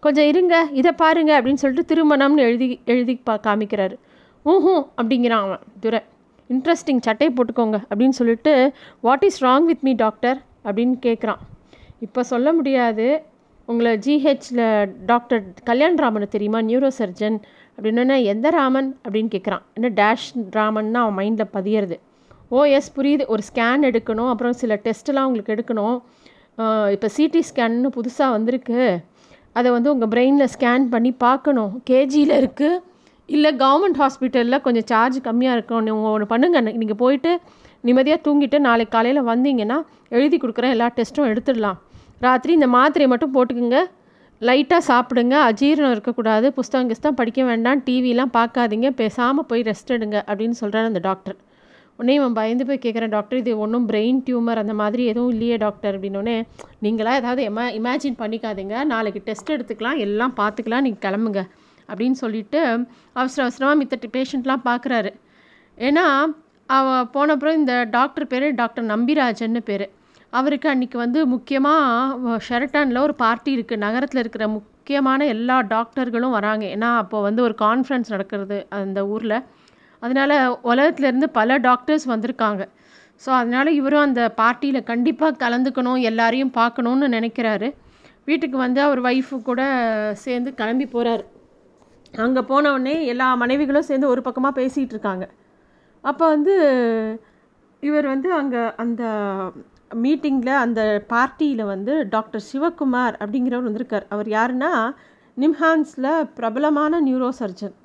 கொஞ்சம் 0.08 0.30
இருங்க 0.34 0.56
இதை 0.82 0.92
பாருங்க 1.04 1.32
அப்படின்னு 1.42 1.64
சொல்லிட்டு 1.64 1.94
திருமணம்னு 1.94 2.44
எழுதி 2.48 2.68
எழுதி 2.94 3.16
பா 3.28 3.36
காமிக்கிறாரு. 3.48 3.96
ஊஹும் 4.52 4.84
அப்படிங்கிறான் 5.02 5.44
அவன் 5.48 5.66
துரை. 5.84 6.02
இன்ட்ரெஸ்டிங் 6.54 7.06
சட்டை 7.08 7.28
போட்டுக்கோங்க 7.30 7.78
அப்படின்னு 7.92 8.18
சொல்லிட்டு 8.20 8.54
what 9.06 9.26
is 9.30 9.40
wrong 9.46 9.66
with 9.70 9.84
me 9.88 9.94
doctor 10.04 10.38
அப்படின்னு 10.68 10.96
கேட்குறான் 11.06 11.42
இப்போ 12.06 12.22
சொல்ல 12.32 12.48
முடியாது. 12.58 13.08
உங்களை 13.72 13.92
ஜிஹெச்சில் 14.06 14.68
டாக்டர் 15.12 15.44
கல்யாண் 15.70 15.98
ராமனை 16.04 16.28
தெரியுமா? 16.36 16.60
நியூரோ 16.68 16.90
சர்ஜன் 17.00 17.38
அப்படின்னா 17.78 18.18
எந்த 18.34 18.50
ராமன்? 18.58 18.90
அப்படின்னு 19.08 19.32
கேட்குறான் 19.36 19.64
என்ன 19.78 19.90
டேஷ் 20.02 20.30
ராமன்னா 20.58 21.00
அவன் 21.04 21.18
மைண்டில் 21.20 21.54
பதியறது. 21.58 21.98
ஓ 22.56 22.64
எஸ் 22.78 22.90
புரியுது. 22.98 23.26
ஒரு 23.34 23.44
ஸ்கேன் 23.50 23.84
எடுக்கணும். 23.90 24.30
அப்புறம் 24.34 24.58
சில 24.62 24.80
டெஸ்ட்டெல்லாம் 24.86 25.28
உங்களுக்கு 25.30 25.56
எடுக்கணும். 25.58 25.98
இப்போ 26.96 27.10
சிடி 27.18 27.42
ஸ்கேன்னு 27.50 27.90
புதுசாக 27.98 28.36
வந்திருக்கு. 28.38 28.82
அதை 29.58 29.70
வந்து 29.76 29.90
உங்கள் 29.94 30.12
பிரெயினில் 30.14 30.52
ஸ்கேன் 30.56 30.86
பண்ணி 30.94 31.12
பார்க்கணும். 31.26 31.72
கேஜியில் 31.90 32.36
இருக்குது 32.42 32.82
இல்லை 33.30 33.52
கவர்மெண்ட் 33.62 34.00
ஹாஸ்பிட்டலில் 34.02 34.64
கொஞ்சம் 34.66 34.88
சார்ஜ் 34.92 35.18
கம்மியாக 35.28 35.58
இருக்கும் 35.58 35.84
நீங்கள் 35.88 36.14
ஒன்று 36.16 36.28
பண்ணுங்கள் 36.34 36.66
நீங்கள் 36.82 37.00
போயிட்டு 37.04 37.32
நிம்மதியாக 37.88 38.20
தூங்கிட்டு 38.26 38.58
நாளைக்கு 38.68 38.94
காலையில் 38.96 39.28
வந்தீங்கன்னா 39.32 39.78
எழுதி 40.18 40.38
கொடுக்குறேன் 40.44 40.74
எல்லா 40.76 40.88
டெஸ்ட்டும் 40.98 41.30
எடுத்துடலாம். 41.32 41.78
ராத்திரி 42.26 42.52
இந்த 42.60 42.68
மாத்திரையை 42.76 43.10
மட்டும் 43.14 43.34
போட்டுக்குங்க. 43.36 43.80
லைட்டாக 44.48 44.82
சாப்பிடுங்க. 44.90 45.36
அஜீரணம் 45.50 45.94
இருக்கக்கூடாது. 45.96 46.48
புஸ்தகம் 46.58 46.90
கிஸ்தம் 46.92 47.18
படிக்க 47.20 47.42
வேண்டாம். 47.50 47.82
டிவிலாம் 47.88 48.34
பார்க்காதீங்க. 48.40 48.90
பேசாமல் 49.02 49.48
போய் 49.52 49.68
ரெஸ்ட் 49.70 49.94
எடுங்க 49.98 50.18
அப்படின்னு 50.30 50.58
சொல்கிறார் 50.62 50.90
அந்த 50.92 51.02
டாக்டர் 51.10 51.38
உடனே 52.00 52.16
இவன் 52.20 52.38
பயந்து 52.40 52.66
போய் 52.70 52.84
கேட்குறேன் 52.86 53.14
டாக்டர் 53.16 53.42
இது 53.42 53.54
ஒன்றும் 53.66 53.86
பிரெயின் 53.92 54.20
டியூமர் 54.26 54.62
அந்த 54.64 54.74
மாதிரி 54.82 55.04
எதுவும் 55.12 55.32
இல்லையே 55.36 55.56
டாக்டர் 55.66 55.96
அப்படின்னோடனே 55.98 56.38
நீங்களாக 56.86 57.22
ஏதாவது 57.22 57.44
எம 57.52 57.68
இமேஜின் 57.80 58.20
பண்ணிக்காதீங்க 58.24 58.84
நாளைக்கு 58.94 59.22
டெஸ்ட் 59.30 59.54
எடுத்துக்கலாம் 59.56 60.02
எல்லாம் 60.08 60.36
பார்த்துக்கலாம் 60.42 60.86
நீங்கள் 60.88 61.06
கிளம்புங்க 61.06 61.44
அப்படின்னு 61.90 62.18
சொல்லிட்டு 62.24 62.60
அவசர 63.20 63.40
அவசரமாக 63.46 63.80
மித்த 63.82 64.10
பேஷண்ட்லாம் 64.18 64.68
பார்க்குறாரு 64.70 65.12
ஏன்னா 65.78 66.06
அவ 66.70 66.88
போன 67.16 67.34
அப்புறம் 67.36 67.58
இந்த 67.60 67.74
டாக்டர் 67.96 68.30
பேர் 68.32 68.46
டாக்டர் 68.62 68.86
நம்பிராஜன்னு 68.94 69.62
பேர். 69.70 69.86
அவருக்கு 70.34 70.68
அன்றைக்கி 70.72 70.98
வந்து 71.04 71.20
முக்கியமாக 71.34 72.40
ஷெரட்டானில் 72.48 73.04
ஒரு 73.06 73.14
பார்ட்டி 73.22 73.52
இருக்குது 73.58 73.84
நகரத்தில் 73.86 74.22
இருக்கிற 74.24 74.46
முக்கியமான 74.56 75.26
எல்லா 75.36 75.58
டாக்டர்களும் 75.74 76.36
வராங்க. 76.38 76.64
ஏன்னா 76.76 76.90
அப்போ 77.04 77.18
வந்து 77.28 77.42
ஒரு 77.48 77.56
கான்ஃபரன்ஸ் 77.66 78.12
நடக்கிறது 78.16 78.58
அந்த 78.80 79.00
ஊரில். 79.14 79.38
அதனால் 80.08 80.36
உலகத்துலேருந்து 80.72 81.30
பல 81.40 81.58
டாக்டர்ஸ் 81.70 82.06
வந்திருக்காங்க. 82.14 82.64
ஸோ 83.22 83.30
அதனால் 83.40 83.70
இவரும் 83.80 84.06
அந்த 84.08 84.24
பார்ட்டியில் 84.42 84.88
கண்டிப்பாக 84.92 85.40
கலந்துக்கணும் 85.44 86.02
எல்லாரையும் 86.10 86.52
பார்க்கணுன்னு 86.60 87.08
நினைக்கிறாரு. 87.18 87.70
வீட்டுக்கு 88.30 88.58
வந்து 88.66 88.80
அவர் 88.88 89.00
ஒய்ஃபு 89.10 89.36
கூட 89.50 89.62
சேர்ந்து 90.26 90.50
கிளம்பி 90.60 90.86
போகிறாரு 90.96 91.24
அங்கே 92.24 92.42
போனவுடனே 92.52 92.94
எல்லா 93.14 93.28
மனைவிகளும் 93.44 93.88
சேர்ந்து 93.90 94.12
ஒரு 94.14 94.22
பக்கமாக 94.28 94.58
பேசிகிட்டு 94.60 94.94
இருக்காங்க. 94.96 95.26
அப்போ 96.04 96.26
வந்து 96.36 96.54
இவர் 97.84 98.08
வந்து 98.14 98.30
அங்கே 98.40 98.62
அந்த 98.84 99.04
மீட்டிங்கில் 100.04 100.62
அந்த 100.66 100.82
பார்ட்டியில் 101.14 101.64
வந்து 101.74 101.94
டாக்டர் 102.16 102.46
சிவகுமார் 102.52 103.18
அப்படிங்கிறவர் 103.22 103.68
வந்திருக்கார். 103.68 104.08
அவர் 104.14 104.30
யாருன்னா 104.38 104.72
நிம்ஹான்ஸில் 105.38 106.12
பிரபலமான 106.38 107.02
நியூரோ 107.08 107.30
சர்ஜன் 107.42 107.76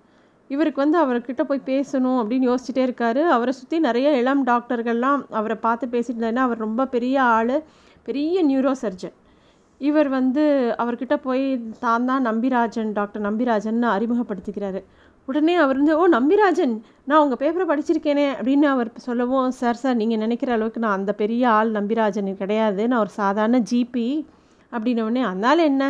இவருக்கு 0.55 0.83
வந்து 0.85 0.99
அவர்கிட்ட 1.05 1.43
போய் 1.51 1.69
பேசணும் 1.73 2.19
அப்படின்னு 2.21 2.49
யோசிச்சுட்டே 2.51 2.83
இருக்காரு. 2.89 3.23
அவரை 3.37 3.53
சுற்றி 3.59 3.77
நிறைய 3.89 4.09
இளம் 4.21 4.43
டாக்டர்கள்லாம் 4.51 5.21
அவரை 5.41 5.57
பார்த்து 5.67 5.93
பேசிட்டு 5.95 6.19
இருந்தாருன்னா 6.19 6.47
அவர் 6.49 6.65
ரொம்ப 6.67 6.87
பெரிய 6.95 7.17
ஆள் 7.37 7.55
பெரிய 8.09 8.37
நியூரோ 8.51 8.73
சர்ஜன் 8.83 9.17
இவர் 9.81 10.09
வந்து 10.17 10.43
அவர்கிட்ட 10.83 11.15
போய் 11.27 11.45
தான் 11.85 12.05
தான் 12.09 12.27
நம்பிராஜன் 12.29 12.91
டாக்டர் 12.99 13.25
நம்பிராஜன் 13.29 13.81
அறிமுகப்படுத்திக்கிறாரு. 13.95 14.81
உடனே 15.29 15.55
அவர் 15.65 15.79
வந்து 15.81 15.95
ஓ 16.01 16.05
நம்பிராஜன் 16.17 16.75
நான் 17.09 17.23
உங்கள் 17.25 17.41
பேப்பரை 17.43 17.67
படிச்சிருக்கேனே 17.71 18.27
அப்படின்னு 18.37 18.67
அவர் 18.75 18.91
சொல்லவும் 19.07 19.55
சார் 19.61 19.81
சார் 19.83 19.99
நீங்கள் 20.01 20.23
நினைக்கிற 20.25 20.53
அளவுக்கு 20.57 20.83
நான் 20.85 20.99
அந்த 20.99 21.13
பெரிய 21.23 21.43
ஆள் 21.59 21.71
நம்பிராஜன் 21.79 22.31
கிடையாது. 22.43 22.83
நான் 22.91 23.03
ஒரு 23.05 23.13
சாதாரண 23.21 23.61
ஜிபி 23.71 24.09
அப்படின்னவுடனே 24.73 25.23
அதனால் 25.31 25.67
என்ன? 25.71 25.83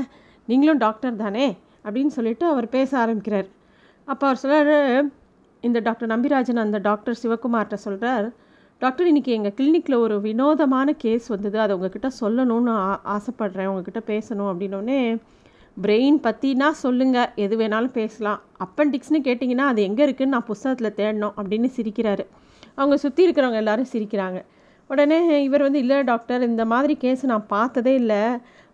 நீங்களும் 0.49 0.83
டாக்டர் 0.87 1.21
தானே? 1.25 1.47
அப்படின்னு 1.87 2.13
சொல்லிட்டு 2.19 2.47
அவர் 2.53 2.69
பேச 2.77 2.91
ஆரம்பிக்கிறார். 3.03 3.49
அப்போ 4.09 4.25
அவர் 4.27 4.41
சொல்கிறார் 4.43 5.11
இந்த 5.61 5.79
டாக்டர் 5.81 6.11
நம்பிராஜன் 6.15 6.63
அந்த 6.63 6.79
டாக்டர் 6.79 7.19
சிவகுமார்கிட்ட 7.23 7.77
சொல்கிறார் 7.87 8.27
டாக்டர் 8.83 9.09
இன்றைக்கி 9.11 9.33
எங்கள் 9.37 9.55
கிளினிக்கில் 9.59 10.03
ஒரு 10.05 10.21
வினோதமான 10.21 10.93
கேஸ் 10.93 11.27
வந்தது. 11.27 11.57
அதை 11.61 11.73
உங்ககிட்ட 11.77 12.09
சொல்லணும்னு 12.21 12.73
ஆ 12.87 12.89
ஆசைப்பட்றேன். 13.15 13.69
உங்ககிட்ட 13.73 14.01
பேசணும். 14.13 14.49
அப்படின்னோடனே 14.53 15.01
பிரெயின் 15.77 16.19
பற்றினா 16.27 16.69
சொல்லுங்கள் 16.85 17.31
எது 17.45 17.57
வேணாலும் 17.57 17.95
பேசலாம். 18.01 18.41
அப்பண்டிக்ஸ்னு 18.65 19.21
கேட்டிங்கன்னா 19.29 19.67
அது 19.73 19.83
எங்கே 19.83 20.03
இருக்குதுன்னு 20.07 20.37
நான் 20.37 20.49
புஸ்தகத்தில் 20.51 20.97
தேடணும். 21.01 21.35
அப்படின்னு 21.41 21.69
சிரிக்கிறாரு. 21.79 22.25
அவங்க 22.75 22.97
சுற்றி 23.05 23.23
இருக்கிறவங்க 23.27 23.61
எல்லோரும் 23.63 23.93
சிரிக்கிறாங்க. 23.95 24.41
உடனே 24.91 25.19
இவர் 25.47 25.67
வந்து 25.67 25.79
இல்லை 25.79 25.99
டாக்டர் 26.03 26.43
இந்த 26.51 26.65
மாதிரி 26.73 26.97
கேஸ் 27.05 27.23
நான் 27.33 27.47
பார்த்ததே 27.57 27.95
இல்லை. 28.03 28.23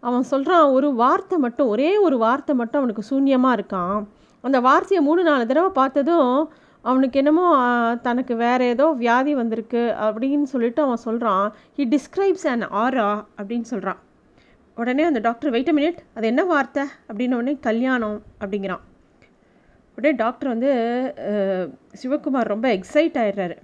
அவன் 0.02 0.30
சொல்கிறான் 0.32 0.64
ஒரு 0.76 0.88
வார்த்தை 1.02 1.36
மட்டும் 1.38 1.70
ஒரே 1.74 1.90
ஒரு 2.06 2.18
வார்த்தை 2.18 2.54
மட்டும் 2.60 2.80
அவனுக்கு 2.80 3.04
சூன்யமாக 3.10 3.56
இருக்கான் 3.58 3.98
அந்த 4.44 4.60
வார்த்தையை 4.60 5.00
மூணு 5.06 5.22
நாலு 5.22 5.46
தடவை 5.46 5.70
பார்த்ததும் 5.80 6.32
அவனுக்கு 6.84 7.18
என்னமோ 7.18 7.46
தனக்கு 8.02 8.34
வேறு 8.36 8.66
ஏதோ 8.74 8.86
வியாதி 9.02 9.32
வந்திருக்கு 9.34 9.82
அப்படின்னு 10.06 10.48
சொல்லிட்டு 10.52 10.82
அவன் 10.82 11.04
சொல்கிறான் 11.06 11.46
ஹி 11.78 11.86
டிஸ்கிரைப்ஸ் 11.94 12.46
அண்ட் 12.52 12.66
ஆரா 12.82 13.08
அப்படின்னு 13.38 13.68
சொல்கிறான் 13.72 14.00
உடனே 14.76 15.02
அந்த 15.02 15.20
டாக்டர் 15.20 15.52
வெயிட் 15.54 15.72
மினிட் 15.78 15.98
அது 16.16 16.26
என்ன 16.26 16.42
வார்த்தை? 16.44 16.82
அப்படின்ன 17.08 17.38
உடனே 17.40 17.54
கல்யாணம் 17.68 18.18
அப்படிங்கிறான். 18.42 18.82
உடனே 19.98 20.12
டாக்டர் 20.22 20.48
வந்து 20.48 20.70
சிவகுமார் 22.00 22.52
ரொம்ப 22.54 22.66
எக்ஸைட் 22.76 23.16
ஆயிடுறாரு. 23.22 23.56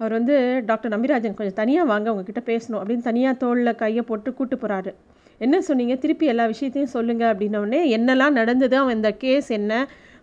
அவர் 0.00 0.14
வந்து 0.18 0.36
டாக்டர் 0.68 0.92
நம்பிராஜன் 0.94 1.36
கொஞ்சம் 1.38 1.58
தனியாக 1.60 1.90
வாங்க 1.90 2.12
உங்ககிட்ட 2.12 2.42
பேசணும் 2.52 2.78
அப்படின்னு 2.80 3.08
தனியாக 3.10 3.40
தோளில் 3.42 3.78
கையை 3.82 4.02
போட்டு 4.10 4.30
கூட்டு 4.34 4.56
போகிறாரு 4.56 4.92
என்ன 5.40 5.60
சொன்னீங்க? 5.68 5.94
திருப்பி 5.96 6.26
எல்லா 6.32 6.44
விஷயத்தையும் 6.52 6.94
சொல்லுங்கள் 6.96 7.30
அப்படின்னோடனே 7.32 7.80
என்னெல்லாம் 7.96 8.38
நடந்தது? 8.40 8.74
அவன் 8.76 8.96
இந்த 8.98 9.10
கேஸ் 9.24 9.48
என்ன? 9.58 9.72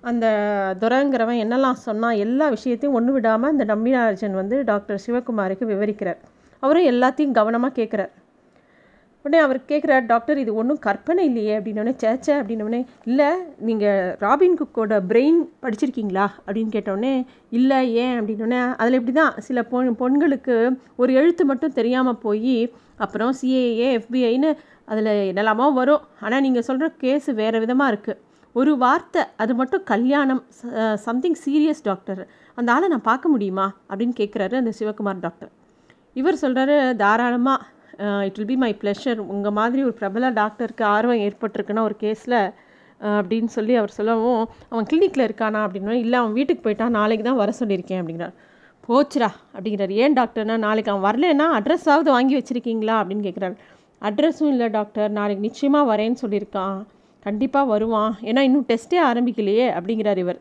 அந்த 0.04 0.26
துரங்கிறவன் 0.82 1.42
என்னெல்லாம் 1.44 1.84
சொன்னான் 1.88 2.22
எல்லா 2.26 2.46
விஷயத்தையும் 2.50 2.98
ஒன்று 3.00 3.12
விடாமல் 3.14 3.52
அந்த 3.54 3.66
நம்பினார்ஜன் 3.74 4.40
வந்து 4.42 4.58
டாக்டர் 4.64 5.04
சிவகுமாருக்கு 5.06 5.66
விவரிக்கிறார். 5.74 6.20
அவரும் 6.64 6.90
எல்லாத்தையும் 6.92 7.38
கவனமாக 7.40 7.78
கேட்குறார் 7.82 8.14
உடனே 9.26 9.40
அவர் 9.46 9.58
கேட்குறார் 9.70 10.06
டாக்டர் 10.06 10.40
இது 10.42 10.52
ஒன்றும் 10.60 10.80
கற்பனை 10.86 11.24
இல்லையே 11.30 11.54
அப்படின்னோடனே 11.58 11.94
சேச்சே 12.04 12.34
அப்படின்னோடனே 12.40 12.80
இல்லை 13.10 13.28
நீங்கள் 13.68 14.16
ராபின் 14.24 14.56
குக்கோட 14.60 15.00
பிரெயின் 15.10 15.40
படிச்சிருக்கீங்களா? 15.64 16.26
அப்படின்னு 16.46 16.72
கேட்டோடனே 16.76 17.14
இல்லை 17.58 17.80
ஏன்? 18.04 18.16
அப்படின்னோடனே 18.20 18.62
அதில் 18.82 18.98
இப்படி 19.00 19.16
தான் 19.20 19.36
சில 19.48 19.64
பொ 19.72 19.82
பொண்களுக்கு 20.04 20.56
ஒரு 21.02 21.12
எழுத்து 21.22 21.46
மட்டும் 21.52 21.76
தெரியாமல் 21.80 22.22
போய் 22.26 22.58
அப்புறம் 23.06 23.34
சிஏஏ 23.42 23.90
எஃபிஐன்னு 24.00 24.52
அதில் 24.86 25.12
என்னெல்லாமோ 25.32 25.68
வரும். 25.82 26.06
ஆனால் 26.26 26.44
நீங்கள் 26.48 26.68
சொல்கிற 26.70 26.90
கேஸு 27.04 27.34
வேறு 27.42 27.64
விதமாக 27.66 27.92
இருக்குது 27.94 28.20
ஒரு 28.56 28.72
வார்த்தை 28.84 29.22
அது 29.42 29.54
மட்டும் 29.60 29.84
கல்யாணம் 29.92 30.42
சம்திங் 31.08 31.40
சீரியஸ் 31.46 31.84
டாக்டர் 31.90 32.22
அந்த 32.58 32.70
ஆளை 32.76 32.88
நான் 32.94 33.10
பார்க்க 33.10 33.34
முடியுமா? 33.34 33.68
அப்படின்னு 33.90 34.16
கேட்குறாரு 34.22 34.56
அந்த 34.62 34.72
சிவகுமார் 34.80 35.26
டாக்டர் 35.26 35.52
இவர் 36.20 36.42
சொல்கிறாரு 36.44 36.76
தாராளமாக 37.02 38.26
it 38.28 38.38
will 38.40 38.52
be 38.52 38.58
my 38.64 38.72
pleasure 38.82 39.20
உங்கள் 39.34 39.56
மாதிரி 39.60 39.82
ஒரு 39.88 39.96
பிரபல 40.00 40.30
டாக்டருக்கு 40.42 40.84
ஆர்வம் 40.96 41.24
ஏற்பட்டிருக்குன்னா 41.28 41.84
ஒரு 41.90 41.96
கேஸில் 42.04 42.40
அப்படின்னு 43.20 43.52
சொல்லி 43.56 43.74
அவர் 43.82 43.96
சொல்லவும் 43.98 44.44
அவன் 44.72 44.88
கிளினிக்கில் 44.92 45.28
இருக்கானா? 45.28 45.60
அப்படின்னா 45.66 45.96
இல்லை 46.04 46.18
அவன் 46.22 46.38
வீட்டுக்கு 46.38 46.64
போயிட்டான் 46.66 46.96
நாளைக்கு 47.00 47.26
தான் 47.28 47.42
வர 47.42 47.52
சொல்லியிருக்கேன் 47.60 48.02
அப்படிங்கிறார். 48.02 48.36
போச்சுரா 48.88 49.30
அப்படிங்கிறார். 49.56 49.94
ஏன் 50.04 50.16
டாக்டர்னா 50.20 50.56
நாளைக்கு 50.68 50.92
அவன் 50.94 51.08
வரலன்னா 51.10 51.48
அட்ரஸாவது 51.58 52.10
வாங்கி 52.18 52.36
வச்சுருக்கீங்களா? 52.40 52.96
அப்படின்னு 53.02 53.28
கேட்குறாரு 53.28 53.58
அட்ரஸும் 54.02 54.52
இல்லை 54.54 54.68
டாக்டர் 54.78 55.12
நாளைக்கு 55.20 55.46
நிச்சயமாக 55.48 55.90
வரேன்னு 55.92 56.22
சொல்லியிருக்கான். 56.24 56.78
கண்டிப்பாக 57.20 57.68
வருவான். 57.68 58.16
ஏன்னா 58.22 58.40
இன்னும் 58.40 58.66
டெஸ்ட்டே 58.68 59.00
ஆரம்பிக்கலையே 59.10 59.66
அப்படிங்கிறார் 59.78 60.18
இவர். 60.18 60.40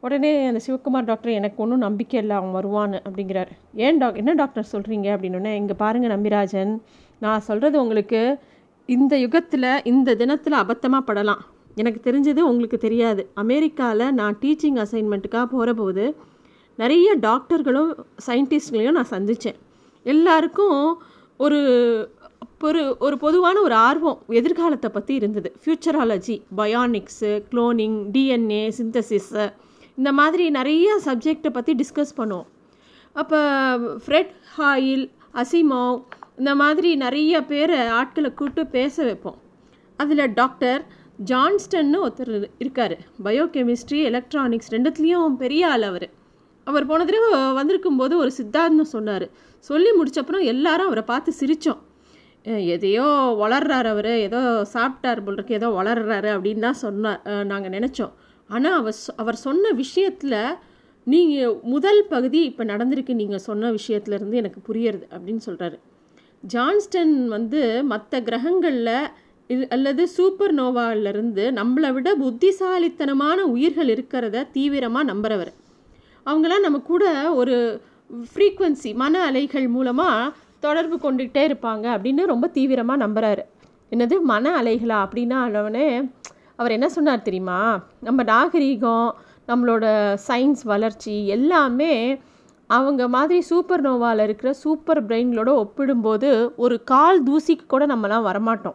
உடனே 0.00 0.46
அந்த 0.46 0.60
சிவகுமார் 0.66 1.04
டாக்டர் 1.04 1.30
எனக்கு 1.30 1.62
ஒன்றும் 1.62 1.78
நம்பிக்கை 1.78 2.20
இல்லை 2.20 2.36
அவன் 2.36 2.54
வருவான்னு 2.56 2.98
அப்படிங்கிறார். 3.08 3.50
ஏன் 3.74 3.98
டாக் 3.98 4.16
என்ன 4.16 4.32
டாக்டர் 4.32 4.68
சொல்கிறீங்க 4.72 5.08
அப்படின்னு 5.14 5.54
இங்கே 5.54 5.74
பாருங்கள் 5.74 6.14
நம்பிராஜன் 6.16 6.72
நான் 7.18 7.40
சொல்கிறது 7.40 7.80
உங்களுக்கு 7.82 8.38
இந்த 8.86 9.18
யுகத்தில் 9.18 9.84
இந்த 9.84 10.14
தினத்தில் 10.14 10.52
அபத்தமாக 10.52 11.06
படலாம். 11.06 11.42
எனக்கு 11.74 12.00
தெரிஞ்சது 12.10 12.42
உங்களுக்கு 12.50 12.78
தெரியாது. 12.78 13.30
அமெரிக்காவில் 13.34 14.14
நான் 14.14 14.38
டீச்சிங் 14.40 14.78
அசைன்மெண்ட்டுக்காக 14.84 15.46
போகிறபோது 15.54 16.04
நிறைய 16.76 17.16
டாக்டர்களும் 17.20 17.90
சயின்டிஸ்ட்களையும் 18.26 18.96
நான் 18.98 19.12
சந்தித்தேன் 19.16 19.58
எல்லாருக்கும் 20.02 21.02
ஒரு 21.36 21.58
ஒரு 22.60 22.82
ஒரு 22.98 23.16
பொதுவான 23.18 23.60
ஒரு 23.60 23.74
ஆர்வம் 23.74 24.20
எதிர்காலத்தை 24.38 24.90
பற்றி 24.90 25.14
இருந்தது. 25.14 25.48
ஃப்யூச்சராலஜி 25.62 26.36
பயானிக்ஸு 26.56 27.30
குளோனிங் 27.50 27.98
டிஎன்ஏ 28.14 28.62
சிந்தசிஸு 28.78 29.44
இந்த 29.98 30.10
மாதிரி 30.12 30.44
நிறைய 30.50 30.86
சப்ஜெக்டை 31.04 31.50
பற்றி 31.56 31.72
டிஸ்கஸ் 31.80 32.16
பண்ணுவோம். 32.16 32.46
அப்போ 33.12 33.40
ஃப்ரெட் 34.04 34.32
ஹாயில் 34.56 35.04
அசிமோவ் 35.42 35.98
இந்த 36.38 36.54
மாதிரி 36.54 36.90
நிறைய 37.04 37.44
பேரை 37.50 37.80
ஆட்களை 37.98 38.30
கூப்பிட்டு 38.38 38.62
பேச 38.76 39.04
வைப்போம். 39.04 39.38
அதில் 39.96 40.32
டாக்டர் 40.40 40.80
ஜான்ஸ்டன்னு 41.30 42.00
ஒருத்தர் 42.04 42.34
இருக்கார். 42.62 42.96
பயோகெமிஸ்ட்ரி 43.24 44.00
எலக்ட்ரானிக்ஸ் 44.10 44.72
ரெண்டுத்துலேயும் 44.74 45.36
பெரிய 45.42 45.68
ஆள் 45.68 45.86
அவர். 45.90 46.08
அவர் 46.64 46.88
போன 46.90 47.04
தடவை 47.04 47.30
வந்திருக்கும் 47.58 47.98
போது 48.02 48.14
ஒரு 48.22 48.30
சித்தாந்தம் 48.38 48.92
சொன்னார். 48.96 49.26
சொல்லி 49.70 49.92
முடிச்சப்பறம் 49.98 50.48
எல்லாரும் 50.54 50.88
அவரை 50.90 51.04
பார்த்து 51.12 51.32
சிரித்தோம் 51.40 51.82
எதையோ 52.74 53.06
வளர்றாரு 53.42 53.88
அவர் 53.94 54.12
ஏதோ 54.18 54.40
சாப்பிட்டார் 54.74 55.22
போல் 55.24 55.34
இருக்கு 55.34 55.54
ஏதோ 55.54 55.68
வளர்றாரு 55.68 56.30
அப்படின்னு 56.34 56.58
தான் 56.58 56.82
சொன்னார் 56.84 57.20
நாங்கள் 57.44 57.74
நினச்சோம். 57.76 58.12
ஆனால் 58.50 58.76
அவர் 58.80 58.98
அவர் 59.16 59.36
சொன்ன 59.36 59.70
விஷயத்தில் 59.72 60.38
நீங்கள் 61.06 61.56
முதல் 61.74 62.02
பகுதி 62.08 62.40
இப்போ 62.44 62.64
நடந்திருக்கு 62.64 63.14
நீங்கள் 63.14 63.44
சொன்ன 63.48 63.70
விஷயத்துலேருந்து 63.70 64.40
எனக்கு 64.42 64.60
புரியறது 64.68 65.06
அப்படின்னு 65.14 65.42
சொல்கிறாரு 65.48 65.78
ஜான்ஸ்டன் 66.54 67.14
வந்து 67.26 67.60
மற்ற 67.84 68.20
கிரகங்களில் 68.20 68.96
அல்லது 69.68 70.02
சூப்பர் 70.08 70.54
நோவாவிலிருந்து 70.54 71.44
நம்மளை 71.58 71.90
விட 71.92 72.08
புத்திசாலித்தனமான 72.14 73.38
உயிர்கள் 73.44 73.90
இருக்கிறத 73.94 74.46
தீவிரமாக 74.52 75.08
நம்புறவர். 75.12 75.52
அவங்களாம் 76.26 76.66
நம்ம 76.66 76.78
கூட 76.78 77.04
ஒரு 77.32 77.56
ஃப்ரீக்குவன்சி 78.32 78.90
மன 78.94 79.20
அலைகள் 79.20 79.68
மூலமாக 79.68 80.34
தொடர்பு 80.58 80.96
கொண்டுகிட்டே 80.96 81.42
இருப்பாங்க 81.48 81.86
அப்படின்னு 81.96 82.24
ரொம்ப 82.24 82.46
தீவிரமாக 82.46 83.06
நம்புகிறாரு 83.06 83.42
என்னது? 83.90 84.20
மன 84.20 84.62
அலைகளா? 84.62 84.98
அப்படின்னா 85.06 85.38
அளவுனே 85.48 86.14
அவர் 86.56 86.70
என்ன 86.70 86.88
சொன்னார் 86.88 87.22
தெரியுமா? 87.22 87.82
நம்ம 88.00 88.22
நாகரீகம் 88.22 89.10
நம்மளோட 89.48 90.16
சயின்ஸ் 90.28 90.62
வளர்ச்சி 90.64 91.26
எல்லாமே 91.26 92.20
அவங்க 92.66 93.08
மாதிரி 93.08 93.40
சூப்பர் 93.40 93.82
நோவாவில் 93.82 94.22
இருக்கிற 94.22 94.52
சூப்பர் 94.52 95.06
பிரெயின்களோட 95.06 95.48
ஒப்பிடும்போது 95.48 96.52
ஒரு 96.56 96.84
கால் 96.84 97.22
தூசிக்கு 97.22 97.66
கூட 97.66 97.86
நம்மலாம் 97.86 98.26
வரமாட்டோம். 98.30 98.74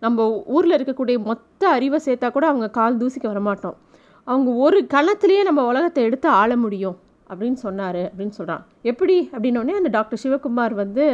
நம்ம 0.00 0.42
ஊரில் 0.46 0.76
இருக்கக்கூடிய 0.76 1.24
மொத்த 1.24 1.68
அறிவை 1.68 2.00
சேர்த்தா 2.04 2.30
கூட 2.32 2.46
அவங்க 2.46 2.70
கால் 2.70 2.96
தூசிக்கு 2.96 3.28
வரமாட்டோம். 3.34 3.76
அவங்க 4.24 4.50
ஒரு 4.50 4.86
களத்துலேயே 4.90 5.42
நம்ம 5.42 5.66
உலகத்தை 5.66 6.04
எடுத்து 6.04 6.28
ஆள 6.28 6.56
முடியும். 6.56 6.98
அப்படின்னு 7.30 7.58
சொன்னார் 7.66 8.02
அப்படின்னு 8.06 8.36
சொல்கிறான் 8.38 8.64
எப்படி? 8.90 9.16
அப்படின்னோடனே 9.34 9.74
அந்த 9.80 9.90
டாக்டர் 9.96 10.22
சிவகுமார் 10.22 10.74
வந்து 10.82 11.04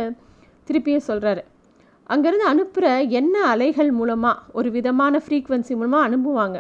திருப்பியும் 0.68 1.06
சொல்கிறாரு 1.11 1.42
அங்கேருந்து 2.11 2.46
அனுப்புகிற 2.52 2.87
என்ன 3.20 3.37
அலைகள் 3.52 3.90
மூலமாக 3.90 4.42
ஒரு 4.58 4.68
விதமான 4.70 5.20
ஃப்ரீக்குவென்சி 5.25 5.73
மூலமாக 5.78 6.08
அனுப்புவாங்க. 6.08 6.58